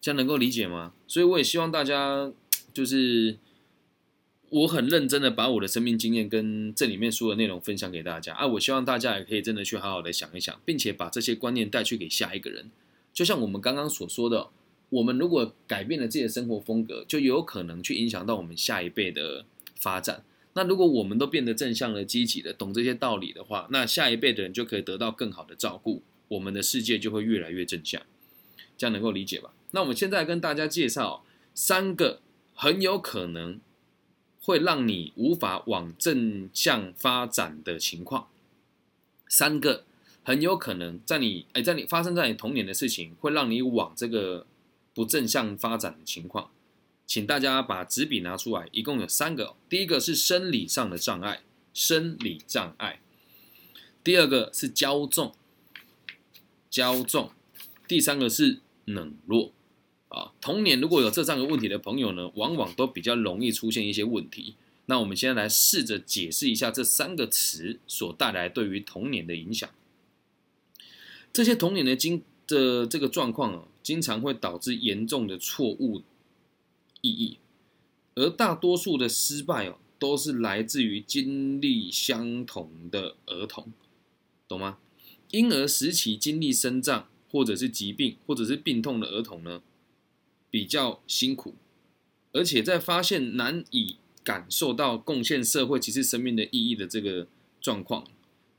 [0.00, 0.92] 这样能够理解吗？
[1.06, 2.32] 所以我也希望大家
[2.74, 3.36] 就是。
[4.52, 8.46] 我很认真的把我的生命经验跟这里面说的内容分享给大家啊！
[8.46, 12.70] 我希望大家也可以真的去好好的想一想，并且把这些观念带去给下一个人。
[13.14, 14.48] 就像我们刚刚所说的，
[14.90, 20.22] 我们如果改变了自己的生活风格，就有可能去影响到我们下一辈的发展。
[20.52, 28.02] 那如果我们都变得正向的、积极的，懂这些道理的话，那下一辈的人就可以得到更好的照顾，我们的世界就会越来越正向。
[28.76, 29.54] 这样能够理解吧？
[29.70, 32.20] 那我们现在跟大家介绍三个
[32.52, 33.58] 很有可能
[34.44, 38.28] 会让你无法往正向发展的情况，
[39.28, 39.84] 三个
[40.24, 44.46] 很有可能在你哎，在你发生在你童年的事情，会让你往这个
[44.92, 46.50] 不正向发展的情况。
[47.06, 49.54] 请大家把纸笔拿出来，一共有三个。
[49.68, 53.00] 第一个是生理上的障碍，生理障碍；
[54.02, 55.34] 第二个是骄纵，
[56.70, 57.28] 骄纵；
[57.86, 59.52] 第三个是冷落。
[60.12, 64.56] 啊，童年如果有这三个问题的朋友呢，往往都比较容易出现一些问题。
[64.86, 69.68] 那我们现在来试着解释一下这三个词所带来对于童年的影响。
[71.32, 76.02] 这些童年的经的这个状况啊，经常会导致严重的错误。
[77.00, 77.38] 意义，
[78.14, 83.72] 而大多数的失败哦，都是来自于经历相同的儿童，
[84.46, 84.78] 懂吗？
[85.32, 89.62] 婴儿时期经历生长或者是疾病或者是病痛的儿童呢，
[90.52, 91.56] 比较辛苦，
[92.30, 97.26] 而且在发现难以感受到贡献社会其实生命的意义的这个
[97.60, 98.06] 状况，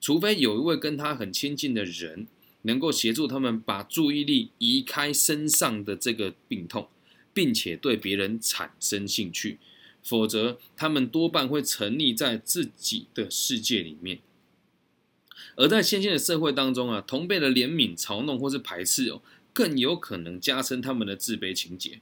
[0.02, 2.28] 除非有一位跟他很亲近的人，
[2.64, 6.90] 能够协助他们把注意力移开身上的这个病痛。
[7.36, 9.58] 并且对别人产生兴趣，
[10.04, 14.20] 否则他们多半会沉溺在自己的世界里面。
[15.56, 19.24] 而在现今的社会当中啊，同辈的怜悯、嘲弄或是排斥哦，
[19.54, 22.02] 更有可能加深他们的自卑情节。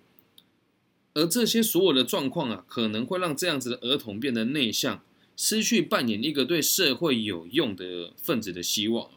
[1.13, 5.03] 而这些所有的状况啊，可能会让这样子的儿童变得内向，
[5.35, 9.11] 失去扮演一个对社会有用的分子的希望。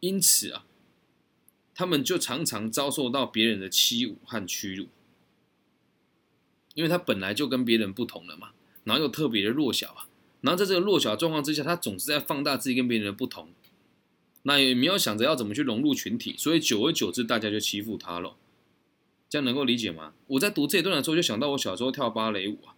[0.00, 0.64] 因此啊，
[1.74, 4.86] 他们就常常遭受到别人的欺侮和屈辱。
[6.74, 8.50] 因为他本来就跟别人不同了嘛，
[8.84, 10.08] 然后又特别的弱小啊，
[10.40, 13.50] 然后在这个弱小状况之下，他总是在放大自己跟别人的不同，
[14.44, 18.36] 那也没有想着要怎么去融入群体，所以久而久之，大家就欺负他了。
[19.28, 20.14] 这样能够理解吗？
[20.28, 22.72] 我在读这一段的时候，就想到我小时候跳芭蕾舞啊，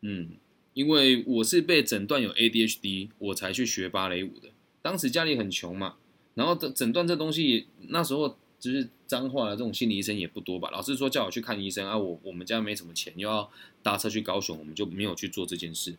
[0.00, 0.30] 嗯，
[0.74, 4.48] 因为我是被诊断有 ADHD，我才去学芭蕾舞的。
[4.82, 5.96] 当时家里很穷嘛，
[6.34, 8.36] 然后诊诊断这东西，那时候。
[8.60, 10.68] 就是脏话的这种心理医生也不多吧？
[10.72, 13.48] 老师说叫我去看医生啊，我我们家没什么钱，又要
[13.84, 15.94] 搭车去高雄，我们就没有去做这件事。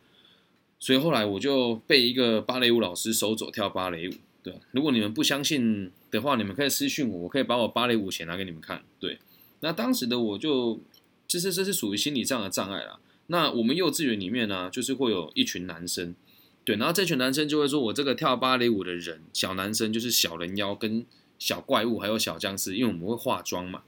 [0.78, 4.14] 所以后来我就被一个芭蕾舞老师收走跳芭蕾舞。
[4.44, 8.84] 对，如果你们不相信的话，你们可以私信我，我可以把我芭蕾舞鞋拿给你们看。
[9.00, 9.20] 对，
[9.60, 10.80] 那当时的我就，
[11.28, 13.00] 其实这是属于心理上的障碍啦。
[13.28, 16.16] 那我们幼稚园里面呢，就是会有一群男生，
[16.64, 21.06] 对，然后这群男生就会说我这个跳芭蕾舞的人，小男生就是小人妖跟。
[21.42, 23.84] 小怪物还有小僵尸，因为我们会化妆嘛。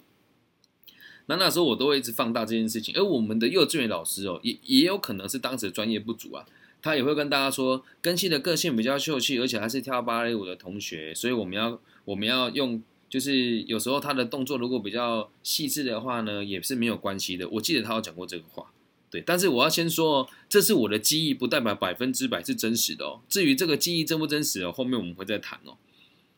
[1.26, 6.46] 那那时候我都会一直放大这件事情，而我们的幼稚园老师哦，也也有可能是当时专业不足啊，
[6.82, 17.48] 他也会跟大家说，根系的个性比较秀气，而且还是跳芭蕾舞的同学，所以我们要我们要用，就是有时候他的动作如果比较细致的话呢，也是没有关系的。
[17.50, 18.72] 我记得他有讲过这个话，
[19.10, 19.22] 对。
[19.22, 23.22] 但是我要先说，这是我的记忆，不代表百分之百是真实的哦。
[23.30, 25.78] 至于这个记忆真不真实哦，后面我们会再谈哦，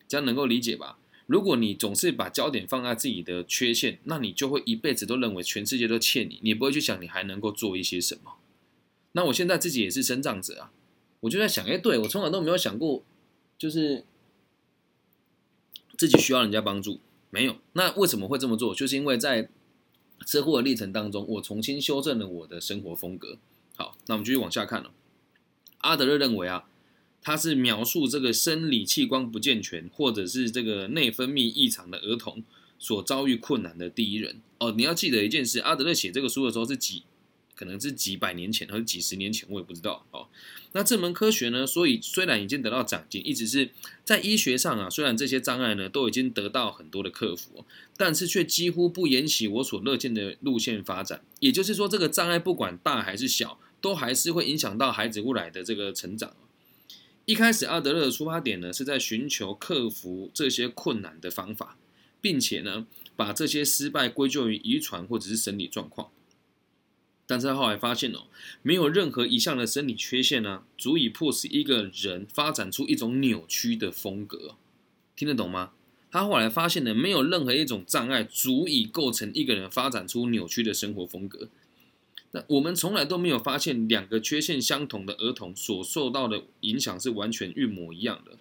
[0.07, 0.97] 这样能够理解吧？
[1.25, 8.33] 如果你总是把焦点放在自己的缺陷，那你就会一辈子都认为全世界都欠你，你不会去想你还能够做一些什么。
[9.13, 10.71] 那我现在自己也是生长者啊，
[11.21, 13.03] 我就在想，哎，对我从来都没有想过，
[13.57, 14.05] 就是
[15.97, 16.99] 自己需要人家帮助，
[17.29, 17.55] 没有。
[17.73, 18.75] 那为什么会这么做？
[18.75, 19.49] 就是因为在
[20.27, 23.37] 车祸的历程当中，我重新修正了我的生活风格。
[23.75, 24.91] 好，那我们继续往下看了。
[25.79, 26.65] 阿德勒认为啊。
[27.25, 32.43] 他是描述这个生理器官不健全，或者是这个内分泌异常的儿童
[32.77, 34.73] 所遭遇困难的第一人哦。
[34.75, 37.03] 你要记得一件事，阿德勒写这个书的时候是几，
[37.55, 40.27] 可能是几百年前，或者几十年前，我也不知道哦。
[40.71, 43.69] 那这门科学呢，所以虽然已经得到长进，一直是
[44.03, 47.63] 在医学上啊，虽然这些障碍呢都已经得到很多的克服，
[47.95, 51.23] 但是却几乎不沿袭我所乐见的路线发展。
[51.39, 56.35] 也就是说，这个障碍不管大还是小，都还是会影响到孩子未来的这个成长。
[57.25, 61.77] 一开始，阿德勒的出发点呢，是在寻求克服这些困难的方法，
[62.19, 66.09] 并且呢，把这些失败归咎于遗传或者是生理状况。
[67.25, 68.27] 但是他后来发现哦，
[68.61, 74.55] 没有任何一项的生理缺陷呢，足以迫使一个人发展出一种扭曲的风格。
[75.15, 75.71] 听得懂吗？
[76.11, 81.49] 他后来发现呢，没有任何一种障碍足以构成一个人发展出扭曲的生活风格。
[82.31, 88.37] 那我们从来都没有发现两个缺陷相同的儿童所受到的影响是完全一模一样的，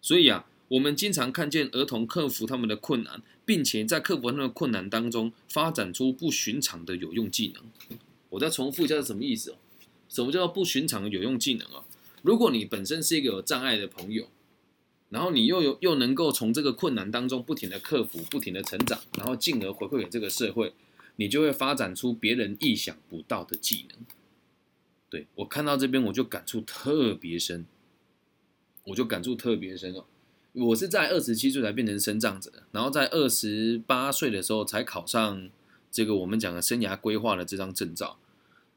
[0.00, 7.98] 所以啊，我们经常看见儿童克服他们的困难，并且在克服他们的困难当中发展出不寻常的有用技能。
[8.36, 9.56] 我再重复一下是什么意思哦？
[10.10, 11.82] 什么叫做不寻常的有用技能啊？
[12.20, 14.28] 如果你本身是一个有障碍的朋友，
[15.08, 20.74] 然后你又有又能够从这个困难当中不停的克服、不停的成长，然后进而回馈给这个社会，
[21.16, 23.98] 你就会发展出别人意想不到的技能。
[25.08, 27.64] 对我看到这边我就感触特别深，
[28.84, 30.04] 我就感触特别深哦。
[30.52, 35.48] 我是在二十七岁才变成生障者，然后在二十八岁的时候才考上
[35.90, 38.18] 这个我们讲的生涯规划的这张证照，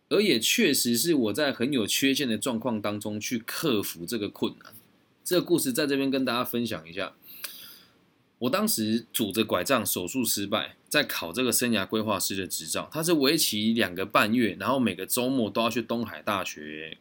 [0.09, 4.73] 而也确实是我在很有缺陷的状况当中去克服这个困难。
[5.23, 7.13] 这个故事在这边跟大家分享一下。
[8.39, 16.97] 我当时拄着拐杖，手术失败，在考这个生涯规划师的执照，它是为期两个半月，然后每个周末都要去东海大学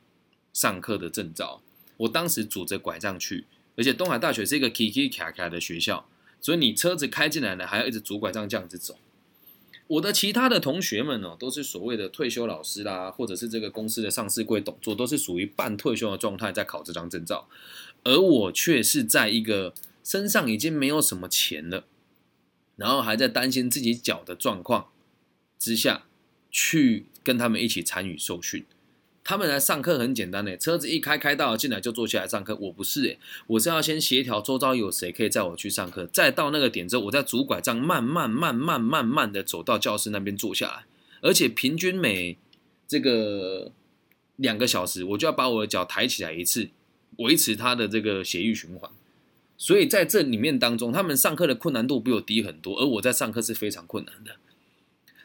[0.52, 1.62] 上课的证照。
[1.96, 3.46] 我当时拄着拐杖去，
[3.76, 6.08] 而且东海大学是一个 Kiki 卡卡的学校，
[6.40, 8.98] 所以你车子开进来了，还要一直拄拐杖这样子走。
[9.88, 17.48] 我的其他的同学们呢，都是所谓的退休老师啦，或者是这个公司的上市柜董座，都是属于半退休的状态在考这张证照，
[18.04, 19.74] 而我却是在一个。
[20.04, 21.84] 身上已经没有什么钱了，
[22.76, 24.88] 然后还在担心自己脚的状况
[25.58, 26.06] 之下，
[26.50, 28.64] 去跟他们一起参与受训。
[29.28, 32.56] 他们来上课很简单的，车子一开开到进来就坐下来上课。
[32.62, 40.86] 我不是诶，我是要先协调周遭有谁可以载我去上课，再到那个点之后，我再拄拐杖慢慢慢慢慢慢的走到教室那边坐下来，
[41.20, 42.38] 而且平均每
[42.86, 43.70] 这个
[44.36, 46.70] 两个小时，我就要把我的脚抬起来一次，
[47.18, 48.90] 维持它的这个血液循环。
[49.58, 54.36] 所以在这里面当中，他们上课的困难度比我低很多，而我在上课是非常困难的。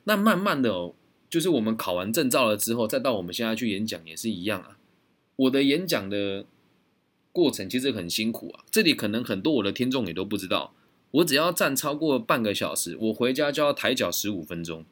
[0.04, 0.94] 那慢慢的哦，
[1.34, 4.78] 就是我们考完证照了之后，再到我们现在去演讲也是一样啊。
[5.36, 6.46] 我的演讲的
[7.32, 10.76] 过程其实很辛苦啊，这里可能很多我的听众也都不知道，
[11.10, 14.86] 我只要站超过半个小时，我回家就要抬脚十五分钟。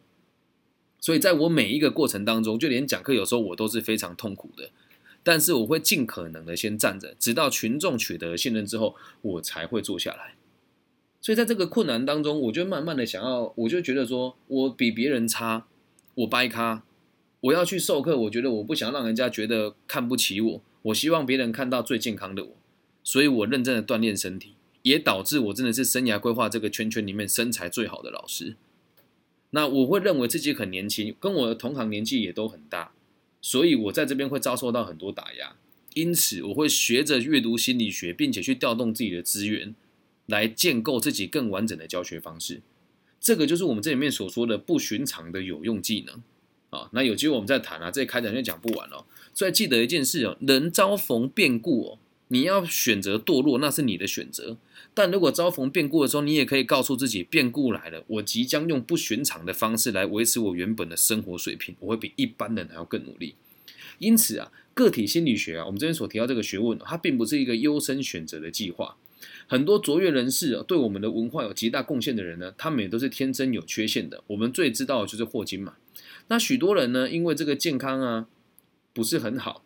[0.99, 4.71] 所以在我每一个过程当中，就连讲课有时候我都是非常痛苦的。
[5.21, 10.33] 但是我会尽可能的先站着，直到群众取得信任之后，我才会坐下来。
[11.21, 15.67] 所以在这个困难当中，我就慢慢的想要，我就觉得说我比别人差，
[16.15, 16.83] 我掰咖，
[17.39, 22.57] 我要去授课，我觉得我不想让人家觉得看不起我，我希望别人看到最健康的我，
[23.03, 28.55] 所以我认真的锻炼身体，也导致我真的是生涯规划这个圈圈里面身材最好的老师。
[29.51, 32.93] 那我会认为自己很年轻，跟我的同行年纪也都很大。
[33.41, 35.55] 所以，我在这边会遭受到很多打压，
[35.95, 39.73] 因此我会学着阅读心理学，并且去调动自己的资源，
[40.27, 42.61] 来建构自己更完整的教学方式。
[43.21, 46.21] 这个就是我们这里面所说的不寻常的有用技能
[46.71, 46.89] 啊。
[46.91, 49.05] 那有机会我们再谈啊，这开展就讲不完了。
[49.33, 51.99] 所以记得一件事哦，人遭逢变故哦，
[52.29, 54.57] 你要选择堕落，那是你的选择。
[54.93, 63.35] 但如果遭逢变故的时候，你也可以告诉自己，变故来了，我即将用不寻常的方式来维持我原本的生活水平，我会比一般人还要更努力。
[63.99, 68.97] 因此啊，个体心理学啊，我们这边所提到这个学问，它并不是一个优生选择的计划。
[69.51, 74.23] 很多卓越人士，对我们的文化有极大贡献的人呢，他们也都是天生有缺陷的。
[74.27, 75.75] 我们最知道的就是霍金嘛。
[76.29, 78.27] 那许多人呢，因为这个健康啊
[78.93, 79.65] 不是很好，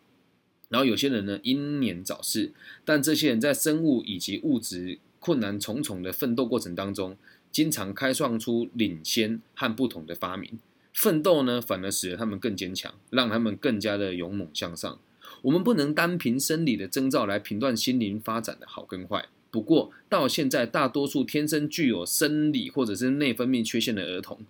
[0.70, 2.52] 然后有些人呢英年早逝，
[2.84, 4.98] 但这些人在生物以及物质。
[5.18, 7.16] 困难重重的奋斗过程当中，
[7.50, 10.60] 经常开创出领先和不同的发明。
[10.92, 15.00] 奋斗呢，反而使得他们更坚强，让他们更加的勇猛向上。
[15.42, 19.26] 我们不能单凭生理的征兆来评断心灵发展的好跟坏。
[19.56, 24.40] 不过，到现在，大多数天生具有生理或者是内分泌缺陷的儿童，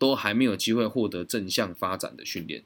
[0.00, 2.64] 都还没有机会获得正向发展的训练。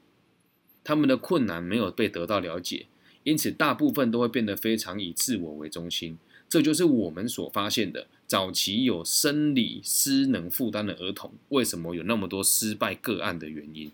[0.83, 2.87] 他们的困难没有被得到了解，
[3.23, 6.17] 因此大部分都会变得非常以自我为中心。
[6.49, 13.91] 这就是我们所发现的早期有生理失能负担的儿童，为什么有那么多失败个案的原因。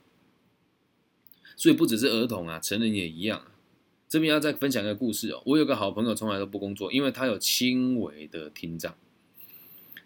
[1.58, 3.43] 所以不只是儿童啊，成人也一样。
[4.10, 5.41] 这边要再分享一个故事哦。
[5.45, 8.95] 我有个好朋友，从来都不工作，因为他有轻微的听障，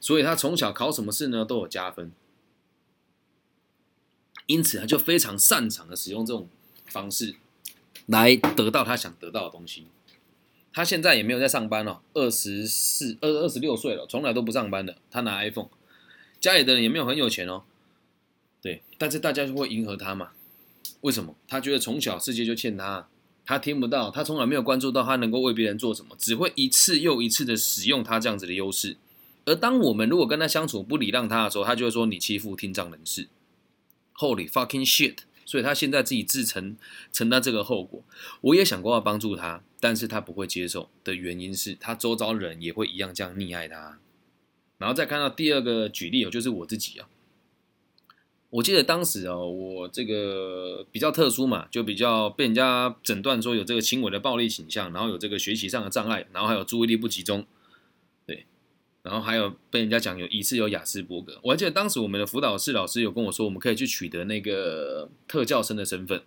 [0.01, 2.11] 所以他从小考什么试呢都有加分，
[4.45, 6.49] 因此他就非常擅长的使用这种
[6.85, 7.35] 方式
[8.07, 9.87] 来得到他想得到的东西。
[10.73, 14.97] 他现在也没有在上班了，二十四、二二十六岁了，从来都不上班的。
[15.11, 15.69] 他拿 iPhone，
[16.41, 17.63] 家里的人也没有很有钱哦。
[18.59, 20.31] 对，但是大家就会迎合他嘛？
[21.01, 21.35] 为什么？
[21.47, 23.07] 他觉得从小世界就欠他，
[23.45, 28.97] 他听不到，他从来没有关注到他能够为别人做什么，只会一次又一次的使用他这样子的优势。
[29.45, 33.27] 而当我们如果跟他相处不礼让他的时候，他就会说你欺负听障人士
[34.15, 35.17] ，Holy fucking shit！
[35.45, 36.77] 所以他现在自己自承
[37.11, 38.01] 承担这个后果。
[38.41, 39.61] 我也想过要帮助他。
[39.83, 43.99] 但是他不会接受的原因是他周遭人也会一样这样溺爱他，
[44.77, 47.09] 然后再看到第二个举例哦，就是我自己啊，
[48.53, 57.47] 我记得当时哦，我这个比较特殊嘛，就比较被人家诊断说有这个轻微的暴力倾向，然后有这个学习上的障碍，然后还有注意力不集中，
[58.27, 58.45] 对，
[59.01, 61.39] 然后还有被人家讲有疑似有雅斯伯格。
[61.41, 66.21] 我还记得当时我们的辅导室老师有跟我说，我们可以去取得那个特教生的身份。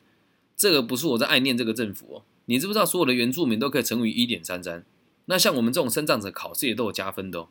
[0.57, 4.85] 这个不是我在爱念这个政府哦，你知不知道所有的原住民都可以乘以一点三三？
[5.27, 7.49] 那像我们这种生长者考试也都有加分的哦。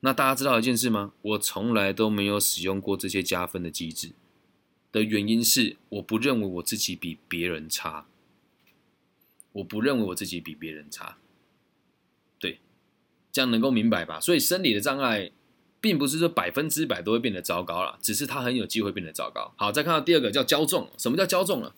[0.00, 1.12] 那大家知道一件事吗？
[1.22, 4.12] 我从来都没有使用过这些加分的机制，
[4.92, 8.06] 的原因是我不认为我自己比别人差，
[9.50, 11.18] 我不认为我自己比别人差，
[12.38, 12.60] 对，
[13.32, 14.20] 这样能够明白吧？
[14.20, 15.32] 所以生理的障碍，
[15.80, 19.52] 并不是说百分之百都会变得糟糕了，只是它很有机会变得糟糕。
[19.56, 21.74] 好，再看到第二个叫骄纵，什么叫骄纵了？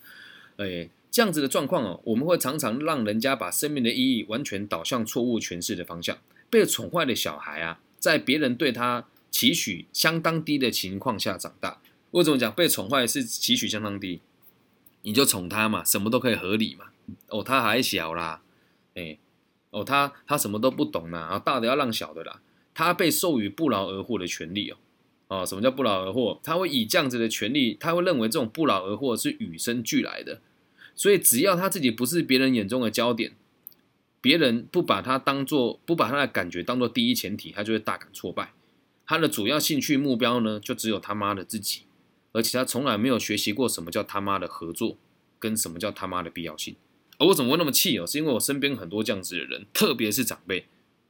[0.57, 6.19] 哎，这样子的状况哦，我们会常常让人家把生命的意义完全导向错误诠释的方向，
[6.51, 7.79] 被宠坏的小孩啊。
[8.01, 11.79] 在别人对他期许相当低的情况下长大，
[12.09, 14.21] 为什么讲被宠坏是期许相当低？
[15.03, 16.87] 你就宠他嘛，什么都可以合理嘛。
[17.27, 18.41] 哦，他还小啦，
[18.95, 19.19] 哎，
[19.69, 22.41] 哦，他他什么都不懂呐，然后大的要让小的啦。
[22.73, 24.77] 他被授予不劳而获的权利哦，
[25.27, 26.39] 哦，什么叫不劳而获？
[26.43, 30.41] 他会以这样子的权利，他会认为这种不劳而获是与生俱来的，
[30.95, 33.33] 所以只要他自己不是别人眼中的焦点。
[34.21, 38.53] 别人不把他当做不把他的感觉当做第一前提，他就会大感挫败。
[39.07, 41.81] 他的主要兴趣目标呢，就只有他妈的自己，
[42.31, 44.95] 而且他从来没有学习过什么叫他妈的合作，
[45.37, 46.75] 跟什么叫他妈的必要性。
[47.17, 48.07] 而我怎么会那么气哦？
[48.07, 50.65] 是因为我身边很多这样子的人，特别是长辈，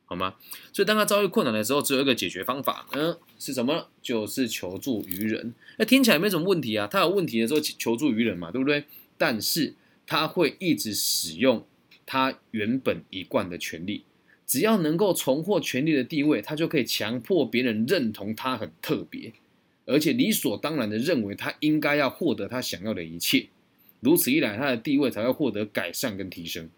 [0.05, 0.35] 好吗？
[0.73, 3.89] 所以当他遭遇困难的时候，只有一个解决方法，嗯，是什么？
[4.01, 5.53] 就是求助于人。
[5.77, 6.87] 那听起来没什么问题啊。
[6.87, 8.85] 他有问题的时候求助于人嘛，对不对？
[9.17, 9.75] 但是
[10.07, 11.65] 他会一直使用。
[12.05, 14.03] 他原本一贯的权利，
[14.45, 19.33] 只要能够重获权力的地位，他就可以强迫别人认同他很特别，
[19.85, 23.47] 而且理所当然的认为他应该要获得他想要的一切。
[24.01, 26.69] 如此一来，他的地位才会获得改善跟提升。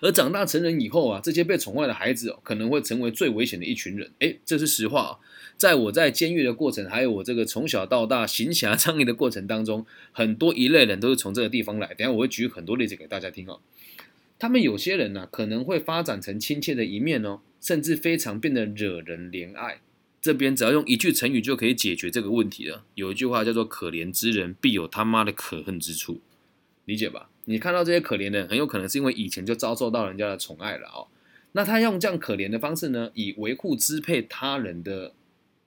[0.00, 4.10] 而长大成人以后啊，这些被宠坏的孩子，可能会成为最危险的一群人。
[4.20, 5.20] 诶，这是实话。
[5.56, 11.94] 在我在监狱的过程，还有我这个从小到大行侠仗义的过程当中，很多一类人都是从这个地方来。
[11.94, 13.60] 等下我会举很多例子给大家听哦。
[14.44, 19.80] 他们有些人呢，可能会发展成亲切的一面哦，甚至非常变得惹人怜爱。
[20.20, 22.84] 这边只要用一句成语就可以解决这个问题了。
[22.94, 26.20] 有一句话叫做“可怜之人必有他妈的可恨之处”，
[26.84, 27.30] 理解吧？
[27.46, 31.08] 你看到这些可怜的人，很有可能是因为以前就遭受到人家的宠爱了哦。
[31.52, 35.14] 那他用这样可怜的方式呢，以维护支配他人的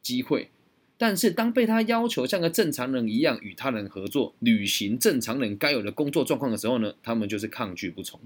[0.04, 0.52] 机会。
[1.00, 8.20] 但是当被他要求像个正常人一样与他人合作，履行正常人该有的工作状况的时候呢，他们就是抗拒不从。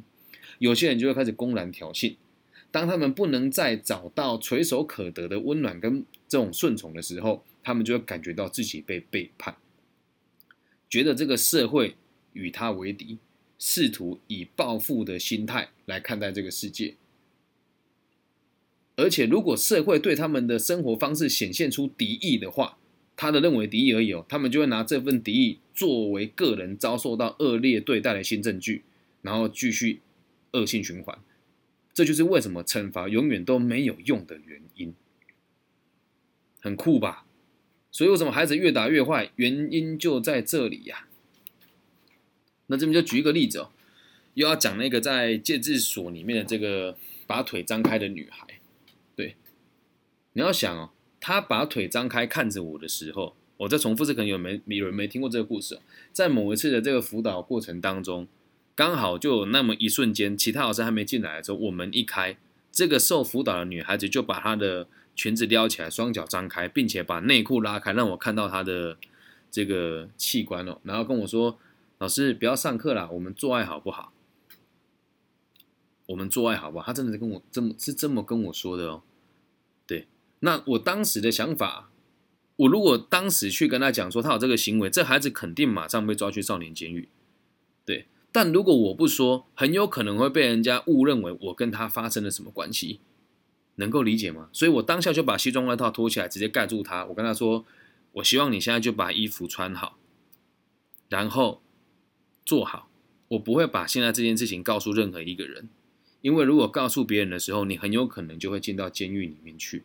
[0.62, 2.16] 有些人就会开始公然挑衅，
[2.70, 9.56] 当他们不能再找到垂手可得的温暖跟这种顺从的时候，他们就会感觉到自己被背叛，
[10.88, 11.96] 觉得这个社会
[12.34, 13.18] 与他为敌，
[13.58, 16.94] 试图以报复的心态来看待这个世界。
[18.96, 22.78] 而且，如果社会对他们的生活方式显现出敌意的话，
[23.16, 28.84] 他的认为敌意而已哦，他们就会拿这份敌意作为个人遭受到恶劣对待的新证据，
[29.24, 30.02] 然后继续。
[30.54, 31.18] 恶性循环，
[31.94, 34.94] 这就是为什么惩罚永远都没有用的原因。
[36.60, 37.26] 很酷吧？
[37.90, 39.32] 所以为什么孩子越打越坏？
[39.36, 41.08] 原因就在这里呀。
[42.68, 43.72] 那这边就举一个例子哦，
[44.34, 48.46] 又要讲那个在戒治所里面的这个把腿张开的女孩。
[49.16, 49.36] 对，
[50.34, 55.80] 你要想哦，她把腿张开看着我的时候，我再重复，这可能有没有人没听过这个故事？
[56.14, 58.28] 在某一次的这个辅导过程当中。
[58.74, 62.38] 刚好就有那么一瞬间，其他老师还没进来的时候，我们一开，
[62.72, 68.98] 这个受辅导的女孩子就把她的裙子撩起来，双脚张开，并且把内裤拉开，让我看到她的
[69.52, 71.60] 这个器官哦，然后跟我说
[72.00, 74.14] ：“老师，不要上课了，我们做爱好不好？
[76.08, 79.04] 我们做爱好不好？”她真的是跟我这么是这么跟我说的哦。
[79.86, 80.08] 对，
[80.40, 81.90] 那我当时的想法，
[82.56, 87.10] 我如果当时去跟他讲说他有这个行为，这孩子肯定马上被抓去少年监狱。
[87.86, 88.06] 对。
[88.34, 93.02] 但如果我不说，很有可能会被人家误认为我跟他发生了什么关系，
[93.76, 94.50] 能够理解吗？
[94.54, 97.06] 所以我当下就把西装外套脱起来，直接盖住他。
[97.08, 97.66] 我跟他说
[98.14, 99.98] ：“我希望你现在就把衣服穿好，
[101.10, 101.62] 然后
[102.46, 102.90] 做好。
[103.30, 105.68] 我不会把现在这件事情告诉任何一个人，
[106.22, 109.84] 因为如果告诉别人的时候，你很有可能就会进到监狱里面去。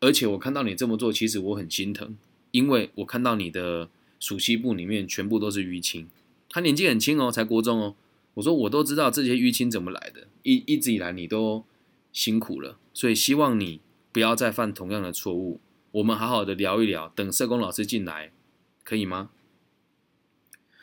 [0.00, 2.16] 而且我看到你这么做，其实我很心疼，
[2.50, 3.88] 因为我看到你的
[4.20, 6.08] 暑期部里面全部都是淤青。”
[6.54, 7.96] 他年纪很轻哦，才国中哦。
[8.34, 11.64] 我说我都知道这些淤青怎么来的，一一直以来你都
[12.12, 13.80] 辛苦了，所以希望你
[14.12, 15.58] 不要再犯同样的错误。
[15.90, 18.30] 我们好好的聊一聊，等社工老师进来，
[18.84, 19.30] 可以吗？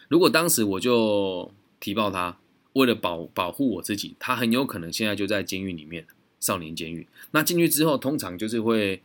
[0.10, 2.38] 如果当时我就提报他，
[2.74, 6.06] 为了保保护我自己，他很有可能现在就在监狱里面，
[6.42, 7.08] 少年监狱。
[7.32, 9.02] 那进去之后，通常就是会。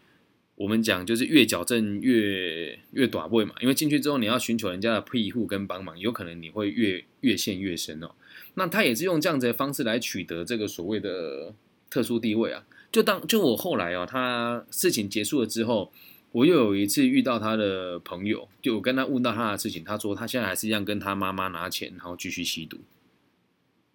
[0.57, 8.11] 我们讲就是越矫正越越短位嘛，因为进去之后你要寻求人家的庇护跟帮忙，有可能你会越越陷越深哦。
[8.55, 11.55] 那他也是用这样子的方式来取得这个所谓的
[11.91, 12.65] 特殊地位啊。
[12.91, 15.93] 就当就我后来哦，他事情结束了之后，
[16.33, 22.79] 我又有一次遇到他的朋友，就我跟他问到他的事情，他说他现在还是一样跟他妈妈拿钱，然后继续吸毒，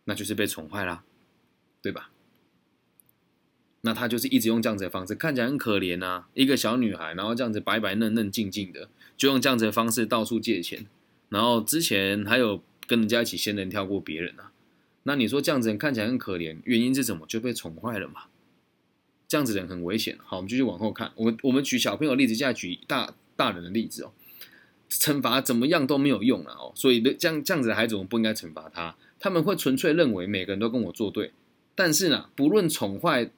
[0.04, 1.04] 那就是被宠坏啦，
[1.82, 2.12] 对吧？
[3.84, 10.86] 那他就是一直用这样子的方式，看起来很可怜啊，一个小女孩，然后这样子白白嫩嫩、静静的，就用这样子的方式到处借钱，
[11.30, 14.52] 然后之前还有跟人家一起仙人跳过别人啊。
[15.04, 17.26] 那你说这样子人看起来很可怜，原因是什么？
[17.26, 18.26] 就被宠坏了嘛？
[19.28, 20.16] 这样子人很危险。
[20.24, 21.12] 好，我们继续往后看。
[21.16, 24.12] 我们我们举小朋友例子，现在举大大人的例子哦。
[24.90, 28.96] 惩罚怎么样都没有用了哦，所以这样这样子的孩子，我们不应该惩罚他。
[29.20, 31.32] 他们会纯粹认为每个人都跟我作对，
[31.74, 33.32] 但是呢，不论宠坏。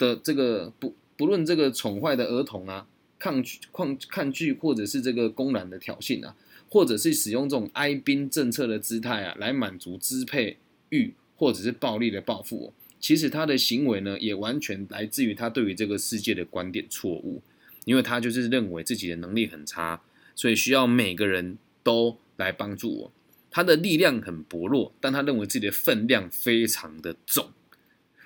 [0.00, 2.86] 的这个不不论这个宠坏的儿童啊，
[3.18, 6.34] 抗拒抗抗拒，或者是这个公然的挑衅啊，
[6.70, 10.56] 或者是使用这种哀兵政策的姿态啊，来满足支配
[10.88, 17.42] 欲或者是暴力的报复，其实他的行为呢，也完全来自于他对于这个世界的观点错误，
[17.84, 20.00] 因为他就是认为自己的能力很差，
[20.34, 23.12] 所以需要每个人都来帮助我，
[23.50, 27.50] 他的力量很薄弱，但他认为自己的分量非常的重。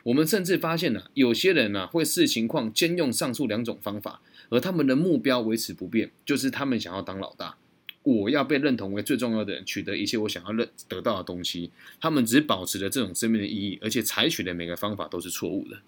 [0.05, 7.57] 我们甚至发现呢，有些人呢会视情况兼用上述两种方法，而他们的目标维持不变，就是他们想要当老大，
[8.03, 11.71] 我要被认同为最重要的人，取得一切我想要认得到的东西。
[11.99, 15.79] 他们只保持着这种生命的意义，而且采取的每个方法都是错误的。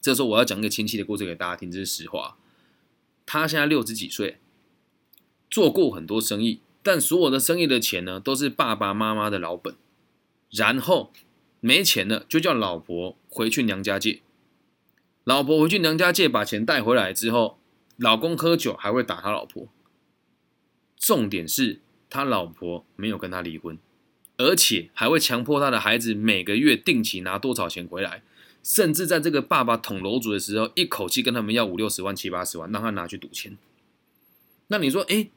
[0.00, 2.36] 这时候我要讲一个亲戚的故事给大家听，这是实话。
[3.24, 4.38] 他现在六十几岁，
[5.48, 9.76] 做过很多生意，但所有的生意的钱呢，都是爸爸妈妈的老本，
[10.50, 11.12] 然后。
[11.64, 14.20] 没钱了，就叫老婆回去娘家借。
[15.22, 17.60] 老婆回去娘家借，把钱带回来之后，
[17.96, 19.68] 老公喝酒还会打他老婆。
[20.96, 23.78] 重点是他老婆没有跟他离婚，
[24.38, 28.24] 而且还会强迫他的孩子每个月定期拿多少钱回来，
[28.64, 33.56] 甚至在这个爸爸捅楼主的时候，一口气跟他们要五六十万、七八十万，让他拿去赌钱。
[34.66, 35.30] 那你说，哎，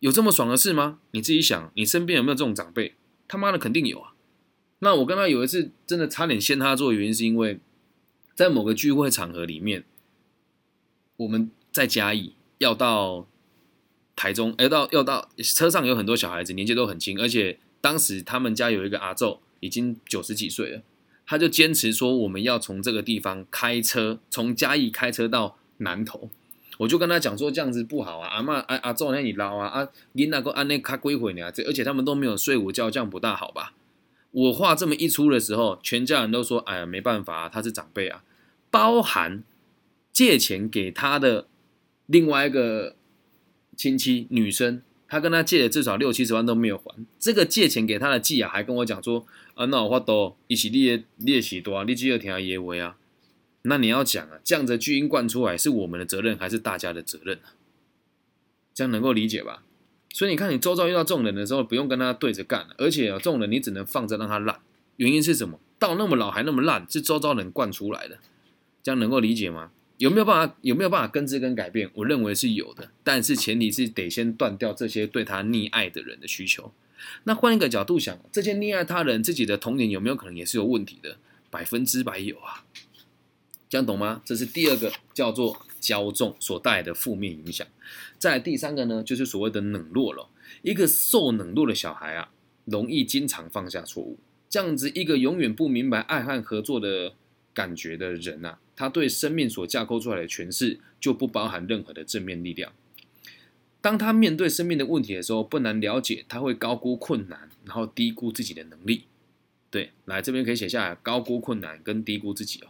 [0.00, 0.98] 有这么爽的事吗？
[1.12, 2.96] 你自己想，你身边有没有这种长辈？
[3.28, 4.11] 他妈的，肯定有啊！
[4.84, 7.60] 那我跟他有一次真的差点掀他做原因，是因为
[8.34, 9.84] 在某个聚会场合里面，
[11.18, 13.28] 我们在嘉义要到
[14.16, 20.82] 台中，要到要到车上有很多小孩子，年纪都很轻，而且当时他们家有一个阿昼已经九十几岁了，
[21.24, 26.28] 他就坚持说我们要从这个地方开车，从嘉义开车到南投，
[26.78, 31.52] 我就跟他讲说这样子不好啊，阿妈阿阿昼那你捞啊啊，你那个安内卡归回呢？
[31.52, 33.74] 这而且他们都没有睡午觉，这样不大好吧？
[34.32, 38.24] 我话这么一出的时候，全家人都说：“哎呀，没办法啊，他是长辈啊。”
[38.70, 39.44] 包含
[40.10, 41.46] 借钱给他的
[42.06, 42.96] 另外一个
[43.76, 47.06] 亲戚女生，他跟他借了至少六七十万都没有还。
[47.18, 52.96] 这个借钱给他的继啊，还跟我讲说：“啊，那我话多，一起列列许多啊，你只有听他爷为啊。”
[53.64, 57.54] 那你要讲啊，这样子巨婴灌出来是我们的责任还是大家的责任啊？
[58.74, 59.62] 这样能够理解吧？
[60.12, 62.66] 所以你看，你周遭遇到这种人的时候，不用跟他对着干。
[62.76, 64.60] 而且啊这种人你只能放着让他烂。
[64.96, 65.58] 原因是什么？
[65.78, 68.18] 到那么老还那么烂，是周遭人惯出来的。
[68.82, 69.70] 这样能够理解吗？
[69.96, 70.56] 有没有办法？
[70.62, 71.90] 有没有办法根治跟改变？
[71.94, 76.72] 我认为是有的，但是前提是得先断掉这些对他溺爱的人的需求。
[77.24, 81.16] 那换一个角度想，这些溺爱他人自己的童年有没有可能也是有问题的？
[81.50, 82.64] 百分之百有啊。
[83.68, 84.20] 这样懂吗？
[84.24, 87.66] 这是第二个叫做骄纵所带来的负面影响。
[88.18, 90.28] 再第三个呢，就是所谓的冷落了。
[90.62, 92.30] 一个受冷落的小孩啊，
[92.66, 94.18] 容易经常犯下错误。
[94.48, 97.14] 这样子一个永远不明白爱和合作的
[97.52, 102.72] 感觉的人啊，他对生命所架构出来的诠释就不包含任何的正面力量。
[103.80, 109.06] 当他面对生命的问题的时候，不难了解他会高估困难，然后低估自己的能力。
[109.70, 112.68] 对，来这边可以写下来：高估困难跟低估自己哦，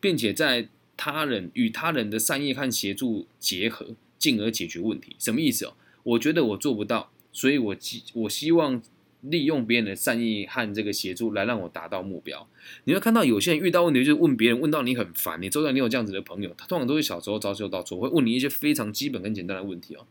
[0.00, 0.66] 并且在
[0.96, 3.94] 他人与他人的善意和协助结合。
[4.22, 5.74] 进而解决问题，什么意思哦？
[6.04, 8.80] 我觉得我做不到，所以我希我希望
[9.22, 12.48] 利用别人的善意和这个协助来让我达到目标。
[12.84, 15.42] 你会看到有些人遇到问题就是问别人，问到你很烦。
[15.42, 20.06] 你周围你有这样子的朋友，他通常都是小时候遭受到错，会问你一些非常基本跟简单的问题哦。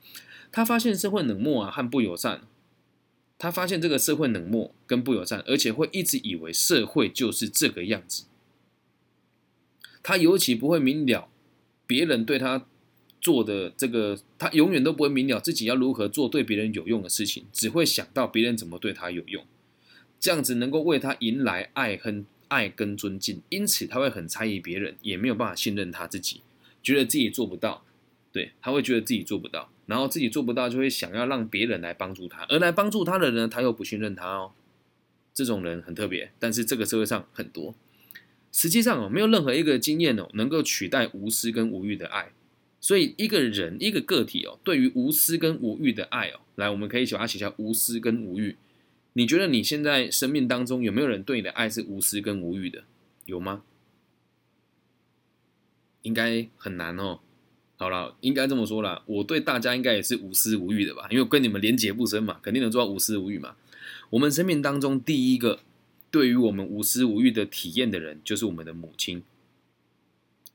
[0.51, 2.41] 他发现社会冷漠啊和不友善，
[3.37, 8.25] 他发现这个社会冷漠跟不友善，而且会一直以为社会就是这个样子。
[10.03, 11.29] 他尤其不会明了
[11.85, 12.65] 别人对他。
[13.23, 19.45] 做的这个，他永远都不会明了自己要如何做对别人有用的事情，只会想到别人怎么对他有用，
[20.19, 26.41] 这样子能够为他迎来爱恨爱跟尊敬，因此他会很猜疑别人，也没有办法信任他自己，
[26.81, 27.83] 觉得自己做不到，
[28.31, 34.53] 对他会觉得自己做不到，然后自己做不到就会想要让别人来帮助他，而来帮助他的人他又不信任他哦，
[35.31, 37.75] 这种人很特别，但是这个社会上很多，
[38.51, 42.31] 实际上哦，没有任何一个经验哦能够取代无私跟无欲的爱。
[42.83, 48.57] 所以，一个人一个个体哦，对于无私跟无欲的爱哦，来，我们可以把它写下无私跟无欲。
[49.13, 52.83] 你觉得你现在生命当中有没有人对你的爱是无私跟无欲的？
[53.27, 53.61] 有吗？
[56.01, 57.19] 应该很难哦。
[57.77, 61.07] 好了，应该这么说了，我对大家应该也是无私无欲的吧？
[61.11, 63.55] 因为跟你们连结不深嘛，肯定能做到无私无欲嘛。
[64.09, 65.59] 我们生命当中第一个
[66.11, 69.23] 对于我们无私无欲的体验的人，就是我们的母亲，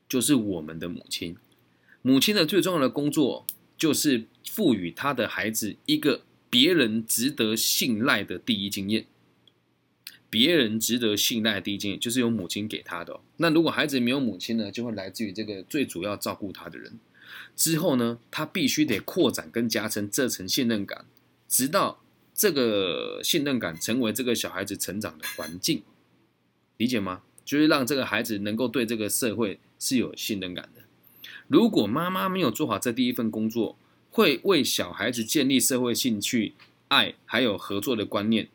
[0.07, 1.35] 就是我们的母亲。
[2.03, 3.45] 母亲的最重要的工作，
[3.77, 9.07] 就是赋予他的孩子一个别人值得信赖的第一经验。
[10.29, 13.19] 别人值得信赖的第一经验，就是由母亲给他的。
[13.37, 16.99] 那如果孩子没有母亲呢，就会来自于这个最主要照顾他的人。
[17.55, 21.05] 之后呢，他必须得扩展跟加深这层信任感，
[21.47, 22.01] 直到
[22.37, 25.83] 这个信任感成为这个小孩子成长的环境。
[26.77, 27.23] 理解吗？
[27.43, 30.83] 就是让这个孩子能够对这个社会是有信任感的。
[31.47, 33.75] 如果妈妈没有做好这第一份工作，
[34.11, 36.53] 会为小孩子建立社会兴趣、
[36.89, 38.49] 爱还有合作的观念，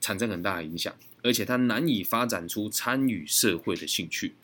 [0.00, 0.92] 产生很大的影响，
[1.22, 4.34] 而且他难以发展出参与社会的兴趣，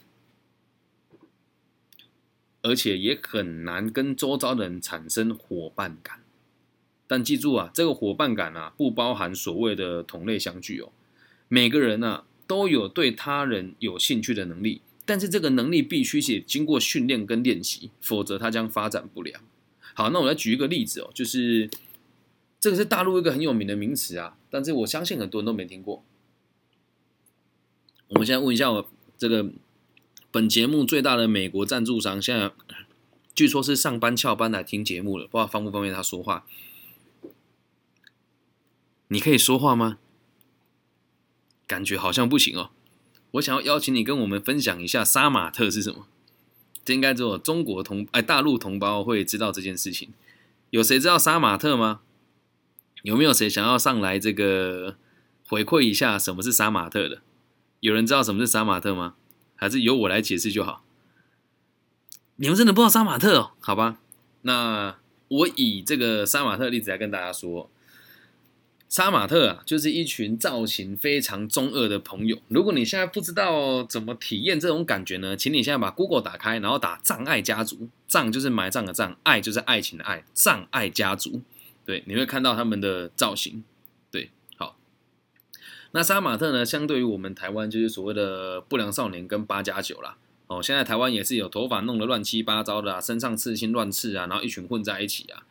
[2.63, 6.26] 而且也很难跟周遭的人产生伙伴感。
[7.07, 10.93] 但记住啊，这个伙伴感啊，不包含所谓的同类相聚哦。
[11.49, 14.83] 每个人呢，都有对他人有兴趣的能力。
[15.09, 19.41] 但是这个能力必须是经过训练跟练习，否则它将发展不良。
[19.95, 21.71] 好，那我来举一个例子哦，就是
[22.59, 26.03] 这个是大陆一个很有名的名词啊，但是我相信很多人都没听过。
[28.09, 29.49] 我们现在问一下我这个
[30.33, 32.51] 本节目最大的美国赞助商，现在
[33.33, 36.45] 据说是上班翘班来听节目了，不知道方不方便他说话？
[39.09, 39.99] 你可以说话吗？
[41.67, 42.71] 感觉好像不行哦。
[43.33, 46.07] 我想要邀请你跟我们分享一下杀马特是什么？
[46.85, 50.15] 这应该只有中国同哎大陆同胞会知道这件事情。
[50.71, 52.01] 有谁知道杀马特吗？
[53.03, 54.97] 有没有谁想要上来这个
[55.49, 57.23] 回馈一下什么是杀马特的？
[57.81, 59.15] 有人知道什么是杀马特吗？
[59.57, 60.85] 还是由我来解释就好？
[62.37, 63.53] 你们真的不知道杀马特哦？
[63.61, 63.99] 好吧，
[64.43, 64.99] 那
[65.29, 67.71] 我以这个杀马特例子来跟大家说。
[68.89, 72.39] 杀马特啊，就是一群造型非常中二的朋友。
[72.49, 81.43] 如果你现在不知道怎么体验这种感觉呢，请你现在把 Google 打开，然后打“障碍家族”，障就是埋葬的障，爱就是爱情的爱，障碍家族。
[81.85, 83.65] 对，你会看到他们的造型。
[84.11, 84.79] 对，好。
[85.91, 90.17] 那杀马特呢，相对于我们台湾就是所谓的不良少年跟八加九啦。
[90.47, 95.43] 哦，现在台湾也是有头发弄得乱七八糟的啊，身上刺青乱刺啊，然后一群混在一起啊。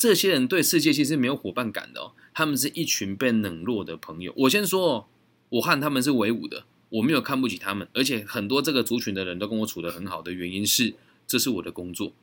[0.00, 4.32] 这些人对世界其实没有伙伴感的哦，他们是一群被冷落的朋友。
[4.34, 5.06] 我先说，哦
[5.50, 10.94] 我和他们是为伍的，我没有看不起他们，而且很多这个族群的人都跟我处得很好的原因是，
[11.26, 12.14] 这是我的工作，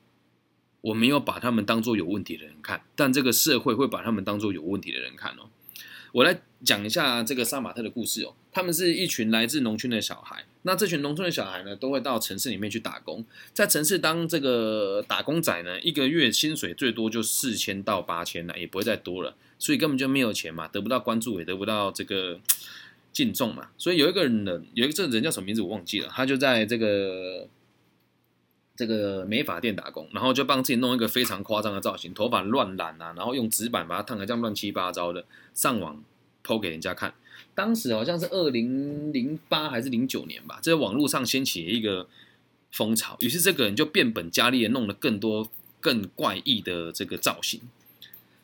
[0.81, 5.51] 我没有把他们当做有问题的人看，但这个社会会把他们当做有问题的人看哦。
[6.13, 8.33] 我来讲一下这个杀马特的故事哦。
[8.51, 22.39] 他们是一群来自农村的小孩，那这群农村的小孩呢，都会到城市里面去打工，在城市当这个打工仔呢，一个月薪水最多就四千到八千了，也不会再多了，所以根本就没有钱嘛，得不到关注，也得不到这个
[23.13, 23.69] 敬重嘛。
[23.77, 27.47] 所以有一个人呢，有一个这人叫什么名字我忘记了，他就在这个
[28.75, 36.03] 这个美发店打工，然后就帮自己弄一个非常夸张的造型，头发乱染啊，然后用纸板把它烫的这样乱七八糟的，上网
[36.47, 37.13] 偷给人家看。
[37.53, 42.07] 当时好像是二零零八还是零九年吧，在网络上掀起一个
[42.71, 45.49] 风潮，于是这个人就变本加厉的弄了更多
[45.81, 47.59] 更怪异的这个造型。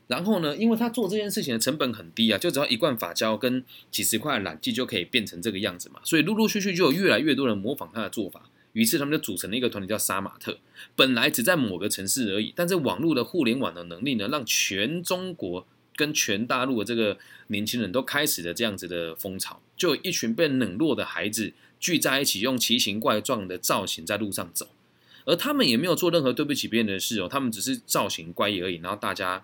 [0.08, 8.50] 然后呢，因为他做这件事情的成本很低啊，就只要一罐发胶跟几十块染剂就可以变成这个样子嘛，所以陆陆续续就有越来越多人模仿他的做法。
[8.74, 10.58] 于是他们就组成了一个团体叫杀马特。
[10.96, 15.68] 本来只在某个城市而已，但是网络的互联网的能力呢，让全中国。
[15.96, 17.18] 跟全大陆的这个
[17.48, 24.68] 年轻人都开始了这样子的风潮，就一群被冷落的孩子聚在一起，用奇形怪状的造型在路上走，
[25.26, 28.76] 而他们也没有做任何对不起别人的事哦，他们只是造型怪异而已。
[28.78, 29.44] 然后大家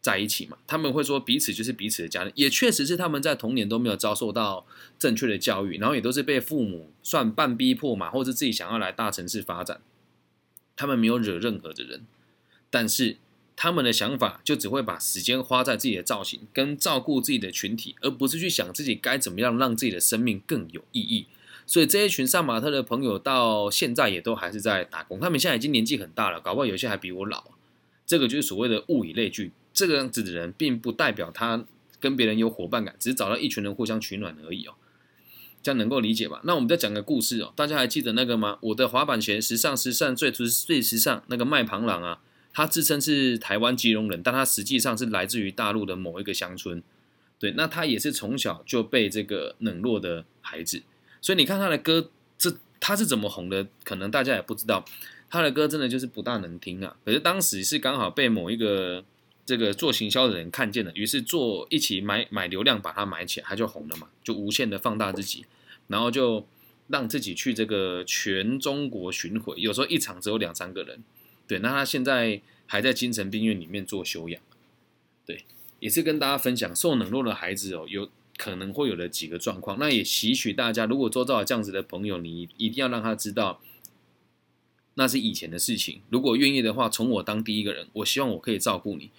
[0.00, 4.64] 在一起嘛，他们会说彼此就是彼此的家人，也确实是他们在童年都没有遭受到
[4.98, 9.80] 正确的教育，然后也都是被父母算半逼迫嘛，或者自己想要来大城市发展。
[10.76, 12.06] 他们没有惹任何的人，
[12.70, 13.16] 但是
[13.60, 21.26] 他们的想法就只会把时间花在自己的造型跟照顾自己的群体，而不是去想自己该怎么样让自己的生命更有意义。
[21.66, 27.46] 所以这一群上马特的朋友到现在也都还是在打工，他们现在已经年纪很大了，搞不好有些还比我老。
[28.06, 31.64] 这个就是所谓的物以类聚，这个样子的人并不代表他
[31.98, 34.74] 跟别人有伙伴感，只是找到一群人互相取暖而已哦。
[35.60, 36.40] 这样能够理解吧？
[36.44, 38.58] 那我们再讲个故事哦，大家还记得那个吗？
[38.60, 42.20] 我的滑板鞋时尚时尚最最时尚那个麦螳螂啊，
[42.58, 46.82] 他自称是台湾基隆人，但他实际上是来自于大陆的某一个乡村。
[47.38, 50.82] 对，那他也是从小就被这个冷落的孩子。
[51.20, 53.68] 所以你看他的歌，这他是怎么红的？
[53.84, 54.84] 可能大家也不知道，
[55.30, 56.96] 他的歌真的就是不大能听啊。
[57.04, 59.04] 可是当时是刚好被某一个
[59.46, 65.46] 这个做行销的人看见了，于是做一起买买流量把它买起来，他就红了嘛，就无限的放大自己，
[65.86, 66.44] 然后就
[66.88, 71.04] 让自己去这个全中国巡回，有时候一场只有两三个人。
[71.48, 74.40] 对，那他现在还在精神病院里面做休养。
[75.26, 75.44] 对，
[75.80, 78.08] 也是跟大家分享受冷落的孩子哦，有。
[78.40, 83.60] 可能会有的几个状况，那也吸取大家，如果周遭有这样子的朋友，你一定要让他知道，
[84.94, 86.02] 那是以前的事情。
[86.08, 89.10] 如果愿意的话，从我当第一个人，我希望我可以照顾你。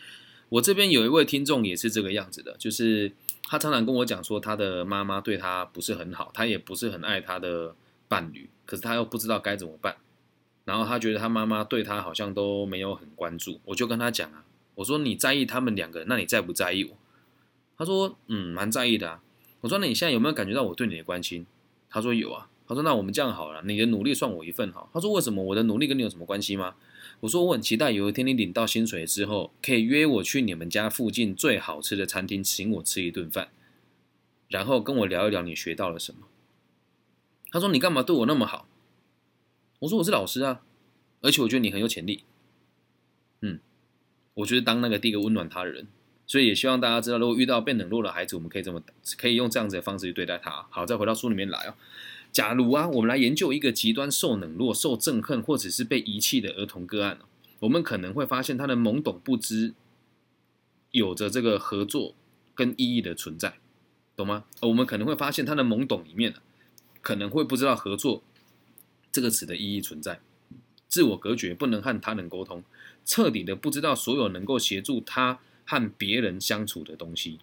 [0.48, 3.12] 我这边有一位听众也是这个样子的，就是
[3.44, 7.76] 他常常跟我讲说，他的妈妈对他不是很好，他也不是很爱他的
[8.08, 9.98] 伴侣，可是他又不知道该怎么办。
[10.70, 14.46] 然后他觉得他妈妈对他好像都没有很关注，我就跟他讲啊，
[14.76, 16.96] 我说你在意他们两个，那你在不在意我？
[17.76, 19.24] 他说：“嗯，蛮在意的啊。”
[19.62, 21.48] 我说：“那你现在有没有感觉到我对你的关心？”
[21.90, 26.76] 他说：“有啊。”他说：“那我们这样好了，你的努力算我一份哈。”他说：“为什么我的努力跟你有什么关系吗？”
[27.22, 33.50] 我说：“我很期待有一天你领到薪水之后，可以约我去你们家附近最好吃的餐厅，请我吃一顿饭，
[34.48, 36.28] 然后跟我聊一聊你学到了什么。”
[37.50, 38.68] 他说：“你干嘛对我那么好？”
[39.80, 40.62] 我说：“我是老师啊，
[41.22, 42.24] 而且我觉得你很有潜力。”
[43.42, 43.60] 嗯，
[44.36, 45.88] 我觉得当那个第一个温暖他的人。
[46.28, 48.80] 所以也希望大家知道，如果遇到被冷落的孩子，我们可以这么
[49.18, 50.68] 可以用这样子的方式去对待他。
[50.70, 51.74] 好，再回到书里面来哦。
[52.32, 57.18] 假如啊，我们来研究一个极端受冷落、受憎恨或者是被遗弃的儿童个案
[57.62, 59.74] 我们可能会发现他的懵懂不知，
[60.92, 62.14] 有着这个合作
[62.54, 63.56] 跟意义的存在，
[64.16, 64.46] 懂吗？
[64.62, 66.36] 我们可能会发现他的懵懂里面
[67.02, 68.22] 可能会不知道合作
[69.12, 70.20] 这个词的意义存在，
[70.88, 72.64] 自我隔绝，不能和他人沟通，
[73.06, 75.40] 彻底的不知道所有能够协助他。
[75.72, 77.38] 和别人相处的东西，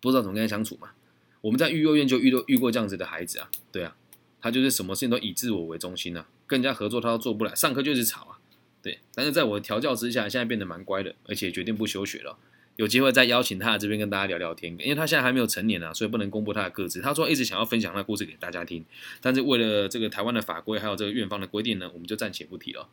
[0.00, 0.92] 不知道怎么跟他相处嘛？
[1.40, 3.96] 我们在育幼院就遇到遇过这样子的孩子啊，对啊，
[4.40, 8.38] 他就是什么事情都以自我为中心啊，跟人家合作他都做不来，上课就是吵啊，
[8.80, 9.00] 对。
[9.16, 12.38] 但是在我的调教之下，现在变得蛮乖的，而且决定不休学了。
[12.76, 17.00] 有机会再邀请他这边跟大家聊聊天，因为他现在还没有成年啊，所以不能公布他的个子。
[17.00, 18.84] 他说一直想要分享那故事给大家听，
[19.20, 22.88] 但是为了这个台湾的法规还有这个院方的规定呢，我们就暂且不提了。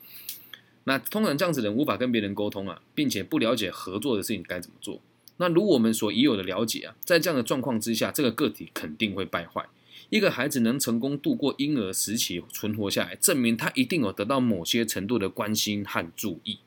[0.84, 5.02] 那通常这样子人无法跟别人沟通啊，并且不了解合作的事情该怎么做。
[5.38, 9.66] 那如我们所已有的了解啊，在这样的状况之下，这个个体肯定会败坏。
[10.10, 16.60] 一个孩子能成功度过婴儿时期存活下来，证明他一定有得到某些程度的关心和注意。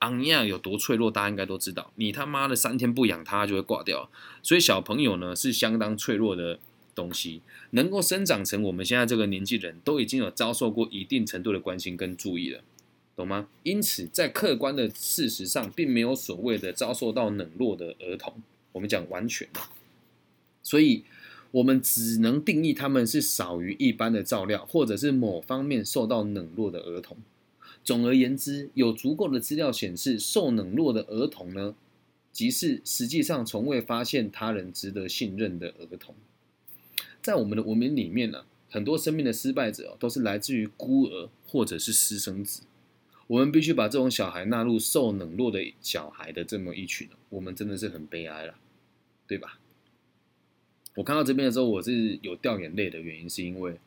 [0.00, 1.92] 昂亚有多脆弱，大家应该都知道。
[1.96, 4.10] 你他妈的三天不养它就会挂掉。
[4.42, 6.58] 所以小朋友呢是相当脆弱的
[6.94, 12.62] 东西，能够生长成我们现在这个年纪人都已经有遭受过一定程度的关心跟注意了。
[13.16, 13.48] 懂吗？
[13.64, 18.40] 因此，在客观的事实上，并没有所谓的遭受到冷落的儿童。
[18.70, 19.48] 我们讲完全
[20.62, 21.02] 所以
[21.50, 27.16] 我们只能定义他们是少于一般的照料，或者是某方面受到冷落的儿童。
[27.88, 31.74] 总而言之，有足够的资料显示，受冷落的儿童呢，
[32.30, 36.14] 即是实际上从未发现他人值得信任的儿童。
[37.22, 42.64] 在我们的文明里面呢，很多生命的失败者都是来自于孤儿或者是私生子。
[43.26, 48.56] 我们必须把这种小孩纳入受冷落的小孩的这么一群，我们真的是很悲哀了，
[49.26, 49.58] 对吧？
[50.96, 53.80] 我看到这边的时候，我是有掉眼泪的原因，是因为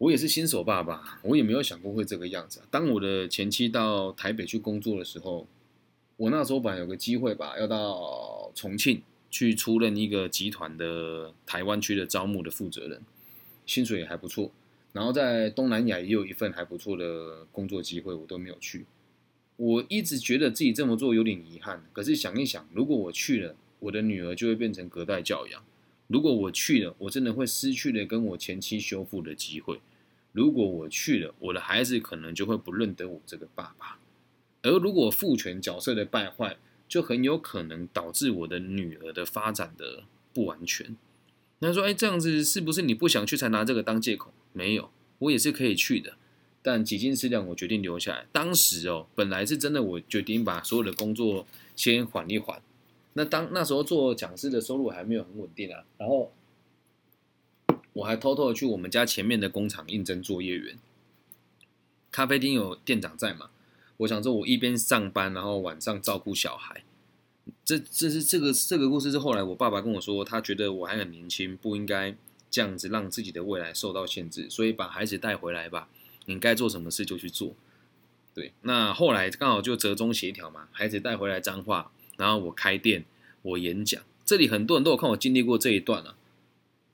[0.00, 2.62] 我也是新手爸爸，我也没有想过会这个样子。
[2.70, 5.46] 当我的前妻到台北去工作的时候，
[6.16, 13.02] 我那时候本来有个机会吧，要到重庆去出任一个集团的台湾区的招募的负责人，
[13.66, 14.50] 薪水也还不错。
[14.94, 18.86] 然后在东南亚也有一份还不错的工作机会，我都没有去。
[19.56, 25.60] 我一直觉得自己这么做有点遗憾，可是想一想，如果我去了，我的女儿就会变成隔代教养；
[26.06, 29.76] 如果我去了，我真的会失去了跟我前妻修复的机会；
[30.32, 33.98] 如果我去了，我的孩子可能就会不认得我这个爸爸。
[34.62, 36.56] 而如果父权角色的败坏，
[36.88, 40.04] 就很有可能导致我的女儿的发展的
[40.34, 40.96] 不完全。
[41.60, 44.32] 那说，哎，这样子是不是你不想去才拿这个当借口？
[44.52, 46.14] 没有，我也是可以去的，
[46.62, 48.26] 但几斤四两，我决定留下来。
[48.32, 52.60] 当时哦，本来是真的，我决定把所有的工作先缓一缓。
[53.14, 56.32] 那当那时候做讲师的收入还没有很稳定啊，然后
[57.92, 60.78] 我还偷偷的去我们家前面的工厂应征作业员。
[62.10, 63.50] 咖啡厅有店长在嘛？
[63.98, 66.84] 我想说，我一边上班，然后晚上照顾小孩。
[67.64, 72.16] 这这是这个这个故事是后来我爸爸跟我说，他觉得我还很年轻，不应该
[72.50, 75.88] 这样子让自己的未来受到限制，所以把孩子带回来吧。
[76.26, 77.54] 你该做什么事就去做。
[78.34, 83.04] 对，那后来刚好就折中协调嘛，孩子带回来脏话，然后我开店，
[83.42, 84.00] 我演讲。
[84.24, 86.16] 这里很多人都有看我经历过这一段啊。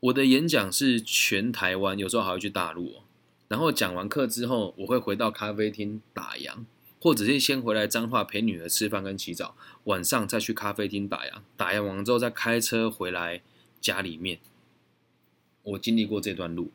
[0.06, 2.96] 我的演讲是全台湾，有时候还会去大陆。
[3.48, 6.64] 然后讲完课之后，我会回到咖啡厅打烊，
[7.00, 13.42] 或者是先回来彰化陪女儿吃饭跟洗澡，晚上再去咖啡厅打烊，打烊完之后再开车回来
[13.80, 14.38] 家里面。
[15.62, 16.70] 我经历过这段路，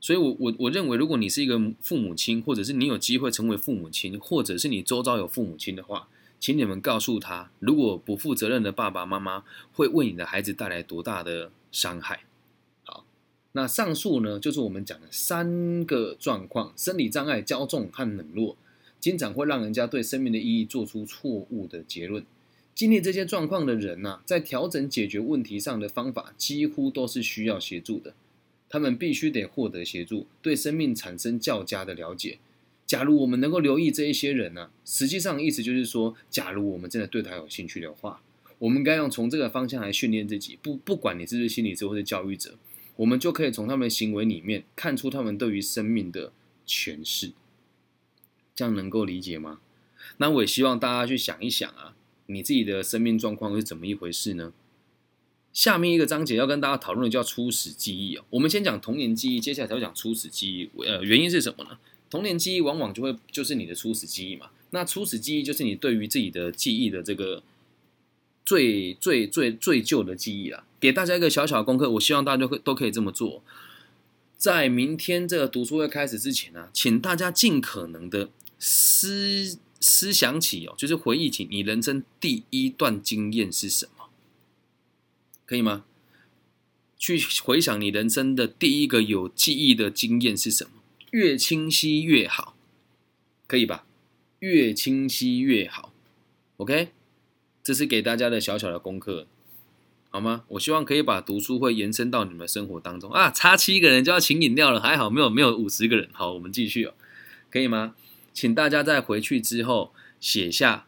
[0.00, 6.08] 所以我我我认为，如果你是一个父母亲，或者是你有机会成为父母亲，或者是你周遭有父母亲的话，
[6.40, 12.24] 请你们告诉他，如果不负责任的爸爸妈妈会为你的孩子带来多大的伤害。
[13.54, 18.56] 那上述呢，就是我们讲的三个状况：生理障碍、骄纵和冷落，
[18.98, 22.24] 经常会让人家对生命的意义做出错误的结论。
[22.74, 28.14] 经历这些状况的人呐，在调整解决问题上的方法，几乎都是需要协助的。
[28.70, 32.38] 他们必须得获得协助，对生命产生较佳的了解。
[32.86, 38.22] 假如我们能够留意这一些人呢，实际上意思就是说，假如我们真的对他有兴趣的话，
[38.58, 40.58] 我们该用从这个方向来训练自己。
[40.62, 42.54] 不，不管你是不是心理师或者教育者。
[43.02, 46.32] 我们就可以从他们的行为里面看出他们对于生命的
[46.66, 47.32] 诠释，
[48.54, 49.60] 这样能够理解吗？
[50.18, 51.96] 那我也希望大家去想一想啊，
[52.26, 54.52] 你自己的生命状况是怎么一回事呢？
[55.52, 58.24] 下面一个章节要跟大家讨论的叫初始记忆哦。
[58.30, 60.70] 我们先讲童年记忆，接下来才会讲初始记忆。
[60.82, 61.78] 呃，原因是什么呢？
[62.08, 64.50] 童年记忆往往就会就是你的初始记忆嘛。
[64.70, 67.42] 那初始记忆就是你对于自己的记忆的这个。
[68.44, 73.44] 最最最最旧的记忆了，给大家一个小小的功课，我希望大家都都可以这么做。
[74.36, 84.06] 在明天这个读书会开始之前呢，请大家尽可能的思思想起哦，就是回忆起你人生第一段经验是什么，
[85.46, 85.84] 可以吗？
[86.98, 90.72] 去回想你人生的第一个有记忆的经验是什么，
[91.12, 92.56] 越清晰越好，
[93.46, 93.86] 可以吧？
[94.40, 95.92] 越清晰越好
[96.56, 96.88] ，OK。
[97.62, 99.28] 这是给大家的小小的功课，
[100.14, 100.44] 好吗？
[100.48, 103.30] 我希望可以把读书会延伸到你们生活当中啊！
[103.30, 106.10] 差七个人就要请饮料了，还好没有没有五十个人。
[106.12, 106.92] 好，我们继续哦，
[107.50, 107.94] 可以吗？
[108.34, 110.84] 请大家在回去之后写下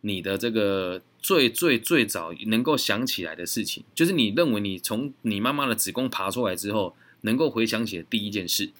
[0.00, 8.70] 你的这个最最最早能够想起来的事情，就是你认为你从你妈妈的子宫爬出来之后能够回想起的第一件事，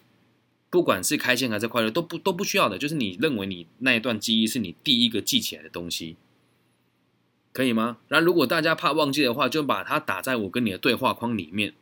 [0.71, 6.17] 不管是开心还是快乐，都不都不需要的，就是你认为你那一段记忆是你第一个记起来的东西。
[7.53, 7.99] 可以吗？
[8.09, 11.75] 那如果大家怕忘记的话，就把它打在我跟你的对话框里面。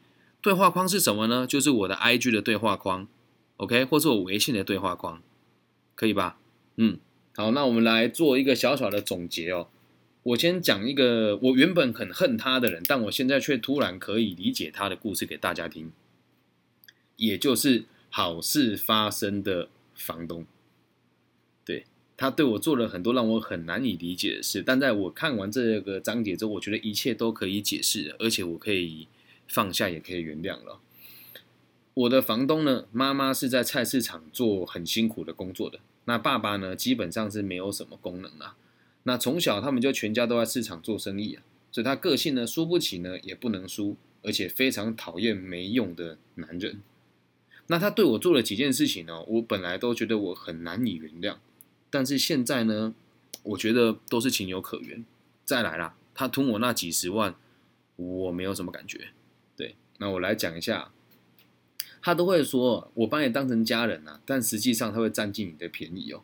[0.43, 1.47] 对话框是什么呢？
[1.47, 3.07] 就是我的 IG 的对话框
[3.59, 5.23] ，OK，或是我微信的对话框，
[5.95, 6.39] 可以吧？
[6.77, 6.99] 嗯，
[7.37, 9.69] 好，那我们来做一个小小的总结哦。
[10.23, 15.93] 我先讲一个我原本很恨他的人，但我现在却突然可以理解他的故事给大家听，
[17.17, 20.45] 也就是好事发生的房东。
[22.21, 29.09] 他对我做了很多让我很难以理解的事，但在我看完这个章节之后，我觉得一切都可以解释，而且我可以
[29.49, 30.79] 放下，也可以原谅了。
[31.95, 38.55] 我的房东呢，妈妈是在菜市场做很辛苦的工作的，那爸爸呢，基本上是没有什么功能啊。
[39.05, 41.43] 那从小他们就全家都在市场做生意啊，
[41.73, 46.83] 所以他个性呢，输不起呢，也不能输，而且非常讨厌没用的男人。
[47.69, 51.37] 那他对我做了几件事情呢，我本来都觉得我很难以原谅。
[51.91, 52.95] 但是现在呢，
[53.43, 55.05] 我觉得都是情有可原。
[55.45, 57.35] 再来啦，他吞我那几十万，
[57.97, 59.09] 我没有什么感觉。
[59.57, 60.93] 对，那我来讲一下，
[62.01, 66.23] 他都会说我把你当成家人啊，但实际上他会占尽你的便宜哦。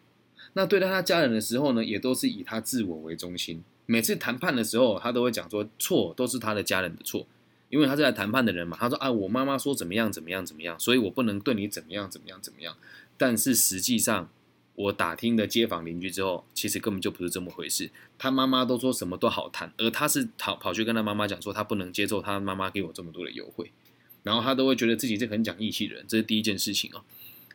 [0.53, 3.64] 那对待他家人的时候呢，也都是以他自我为中心。
[3.87, 7.27] 每次谈判的时候，他都会讲说错都是他的家人的错，
[7.69, 8.77] 因为他是来谈判的人嘛。
[8.79, 12.77] 他说啊，我妈妈说怎么样怎么样怎么样，所以我不能对你怎么样怎么样怎么样。
[13.17, 14.29] 但是实际上。
[14.77, 17.91] 我打听的街坊邻居之后，其实根本就不是这么回事。
[18.18, 23.72] 他妈妈都说什么都好谈，而他是跑跑去跟他妈妈讲说，他不能接受他妈妈给我这么多的优惠，
[24.22, 27.03] 然后他都会觉得自己是很讲义气的人，这是第一件事情哦。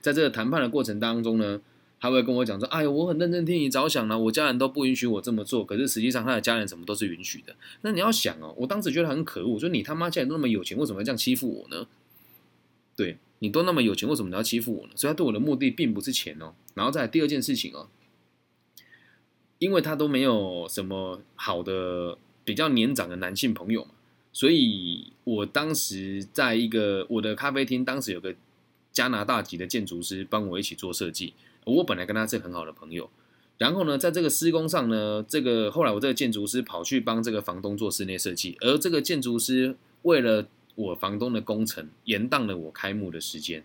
[0.02, 1.62] 在这个谈判的过程当中呢，
[2.00, 11.86] 他会跟我讲说：“哎呦，我很认真替你着想呢，我家人都不允许我这么做，可是实际上他的家人什么都是允许的。”那你要想哦，我当时觉得很可恶，说你他妈既然那么有钱，为什么要这样欺负我呢？
[12.96, 14.94] 对，你都那么有钱，为什么你要欺负我呢？
[14.96, 16.54] 所以他对我的目的并不是钱哦。
[16.74, 17.90] 然后再第二件事情哦，
[19.60, 23.92] 因为他都没有什么好的比较年长的男性朋友嘛，
[24.32, 28.36] 所以我当时在一个我的咖啡厅，当时有个
[28.92, 31.34] 加拿大籍的建筑师帮我一起做设计。
[31.66, 33.08] 我本来跟他是很好的朋友，
[33.60, 43.64] 然后呢，在这个施工上呢，这个后来我这个建筑师跑去帮这个房东做室内设计，而这个建筑师为了我房东的工程，延宕了我开幕的时间。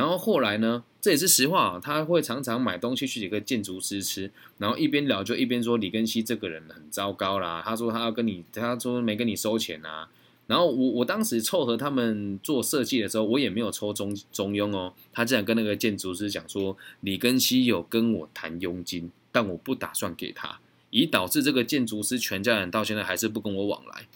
[0.00, 10.08] 然后后来呢，这也是实话啊，他会常常买东西去给个建筑师吃，然后一边聊就一边说李根熙这个人很糟糕啦，他说他要跟你，他说没跟你收钱啊。
[10.46, 14.94] 然后我我当时凑合他们做设计的时候，我也没有抽中中庸哦。
[15.12, 24.06] 他竟然跟那个建筑师讲说，李根熙有跟我谈佣金，但我不打算给他，以导致这个建筑师全家人到现在还是不跟我往来。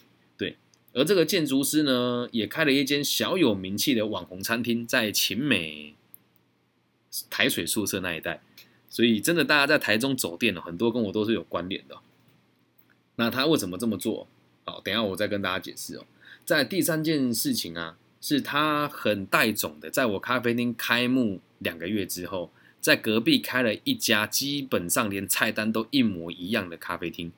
[0.94, 5.94] 而这个建筑师呢，也开了一间小有名气的网红餐厅，在秦美
[7.28, 8.40] 台水宿舍那一带。
[8.88, 11.98] 所以真的，大家在台中走店了，很多跟我都是有关联的。
[13.16, 14.28] 那他为什么这么做？
[14.64, 16.06] 好，等下我再跟大家解释哦。
[16.44, 27.32] 在第三件事情啊，是他很带种的，在我咖啡厅开幕两个月之后，在隔壁开了一家基本上连菜单都一模一样的咖啡厅，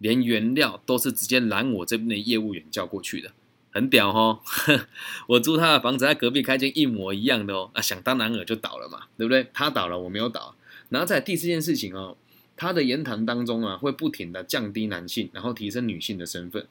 [0.00, 3.30] 连原料都是直接拦我这边的业务员叫过去的，
[3.70, 4.40] 很屌哦！
[5.28, 9.48] 我租他的房子，在隔壁开间一模一样的哦，啊，想当然尔就倒了嘛，对不对？
[9.52, 10.56] 他倒了，我没有倒。
[10.88, 12.16] 然后在第四件事情哦，
[12.56, 16.66] 他的言谈当中啊，会不停的降低男性，然后提升女性的身份。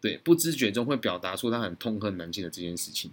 [0.00, 3.10] 对，不知觉中会表达出他很痛恨男性的这件事情。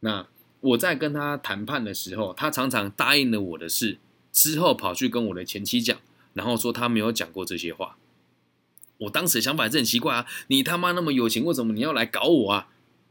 [0.00, 0.26] 那
[0.60, 3.98] 我在跟他谈判的时候，他常常答应了我的事，
[4.32, 5.96] 之后跑去跟我的前妻讲，
[6.34, 7.96] 然后说他没有讲过这些话。
[8.98, 12.68] 我当时的想法是很奇怪啊，你他妈那么有钱，为什么你要来搞我啊？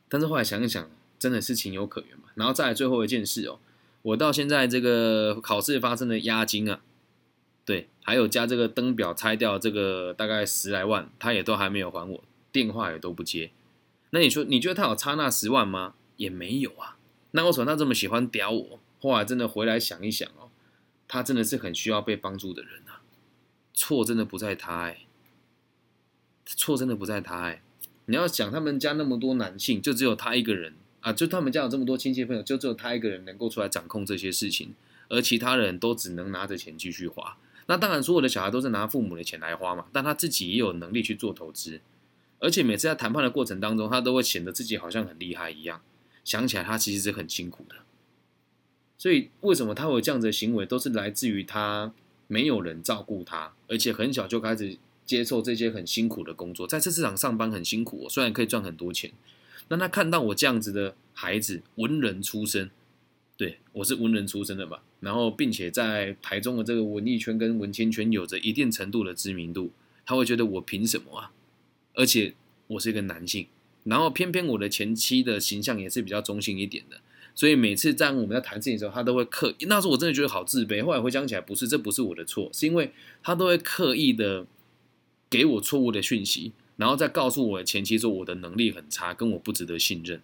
[0.09, 2.25] 但是后来想一想，真的是情有可原嘛。
[2.35, 3.59] 然后再来最后一件事哦，
[4.01, 6.81] 我到现在这个考试发生的押金啊，
[7.65, 12.23] 对，还有加这个灯表拆掉这个大概十来万，他也都还没有还我。
[12.49, 13.51] 电话也都不接，
[14.09, 15.93] 那你说你觉得他有差那十万吗？
[16.15, 16.97] 也没有啊。
[17.31, 18.79] 那为什么他这么喜欢屌我？
[18.99, 20.49] 后来真的回来想一想哦，
[21.07, 23.03] 他真的是很需要被帮助的人啊。
[23.75, 25.05] 错真的不在他哎，
[26.55, 27.61] 错真的不在他哎。
[28.05, 34.73] 你要想他们家那么多男性，就只有他一个人啊，就他们家有这么多亲戚朋友，就只有他一个人能够出来掌控这些事情，
[35.09, 37.37] 而其他人都只能拿着钱继续花。
[37.65, 41.81] 那当然，所有的小孩都是拿父母的钱来花嘛，但他自己也有能力去做投资。
[42.39, 45.81] 而且每次在谈判的过程当中，他都会显得自己好像很厉害一样。
[46.23, 47.75] 想起来，他其实是很辛苦的。
[48.97, 51.91] 所以，为什么他会这样子的行为，都是来自于他
[52.27, 54.77] 没有人照顾他，而且很小就开始
[55.07, 58.07] 接受这些很辛苦的工作，在这市场上班很辛苦。
[58.07, 59.11] 虽然可以赚很多钱，
[59.69, 62.69] 那他看到我这样子的孩子，文人出身，
[63.35, 69.71] 对我是文人出身的嘛，然后并且在台中的这个文艺圈跟文青圈有着一定程度的知名度，
[70.05, 71.31] 他会觉得我凭什么啊？
[71.93, 72.35] 而且
[72.67, 73.47] 我是一个男性，
[73.85, 76.99] 然后偏偏我的前妻的形象也是比较中性一点的，
[77.33, 79.65] 所以每次在我们在谈事情的时候，他都会刻意。
[79.65, 80.83] 那时候我真的觉得好自卑。
[80.83, 82.91] 后来回想起来，不是，这不是我的错，是因为
[83.23, 84.45] 他都会刻意的
[85.29, 90.21] 给我错误的讯息，然后再告诉我前妻说我的能力很差，跟我不值得信任。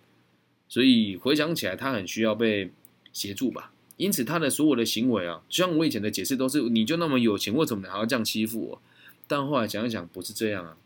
[0.67, 2.71] 所以回想起来，他很需要被
[3.11, 3.71] 协助吧。
[3.97, 8.81] 因此他的所有的行为啊，就像我以前的解释都是，你就那么有钱，为什么你还要这样欺负我？
[9.27, 10.77] 但后来想一想，不是这样啊。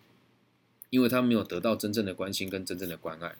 [0.90, 3.36] 因为他没有得到真正的关心跟真正的关爱，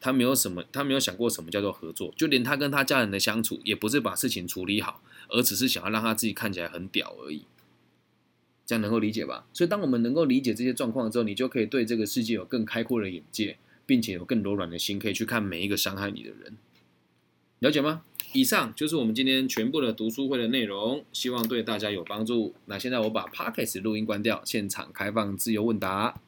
[0.00, 7.42] 他没有什么，他没有想过什么叫做合作，就连他跟他家人的相处，也不是把事情处理好，而只是想要让他自己看起来很屌而已。
[8.64, 9.46] 这样能够理解吧？
[9.52, 16.56] 所以当我们能够理解这些状况之后，你就可以对这个世界有更开阔的眼界，并且有更柔软的心，可以去看每一个伤害你的人。
[17.58, 18.02] 了解吗？
[18.32, 22.54] 以上就是我们今天全部的读书会的内容，希望对大家有帮助。
[22.66, 26.20] 那现在我把 p o c k e t 录音关掉，现场开放自由问答。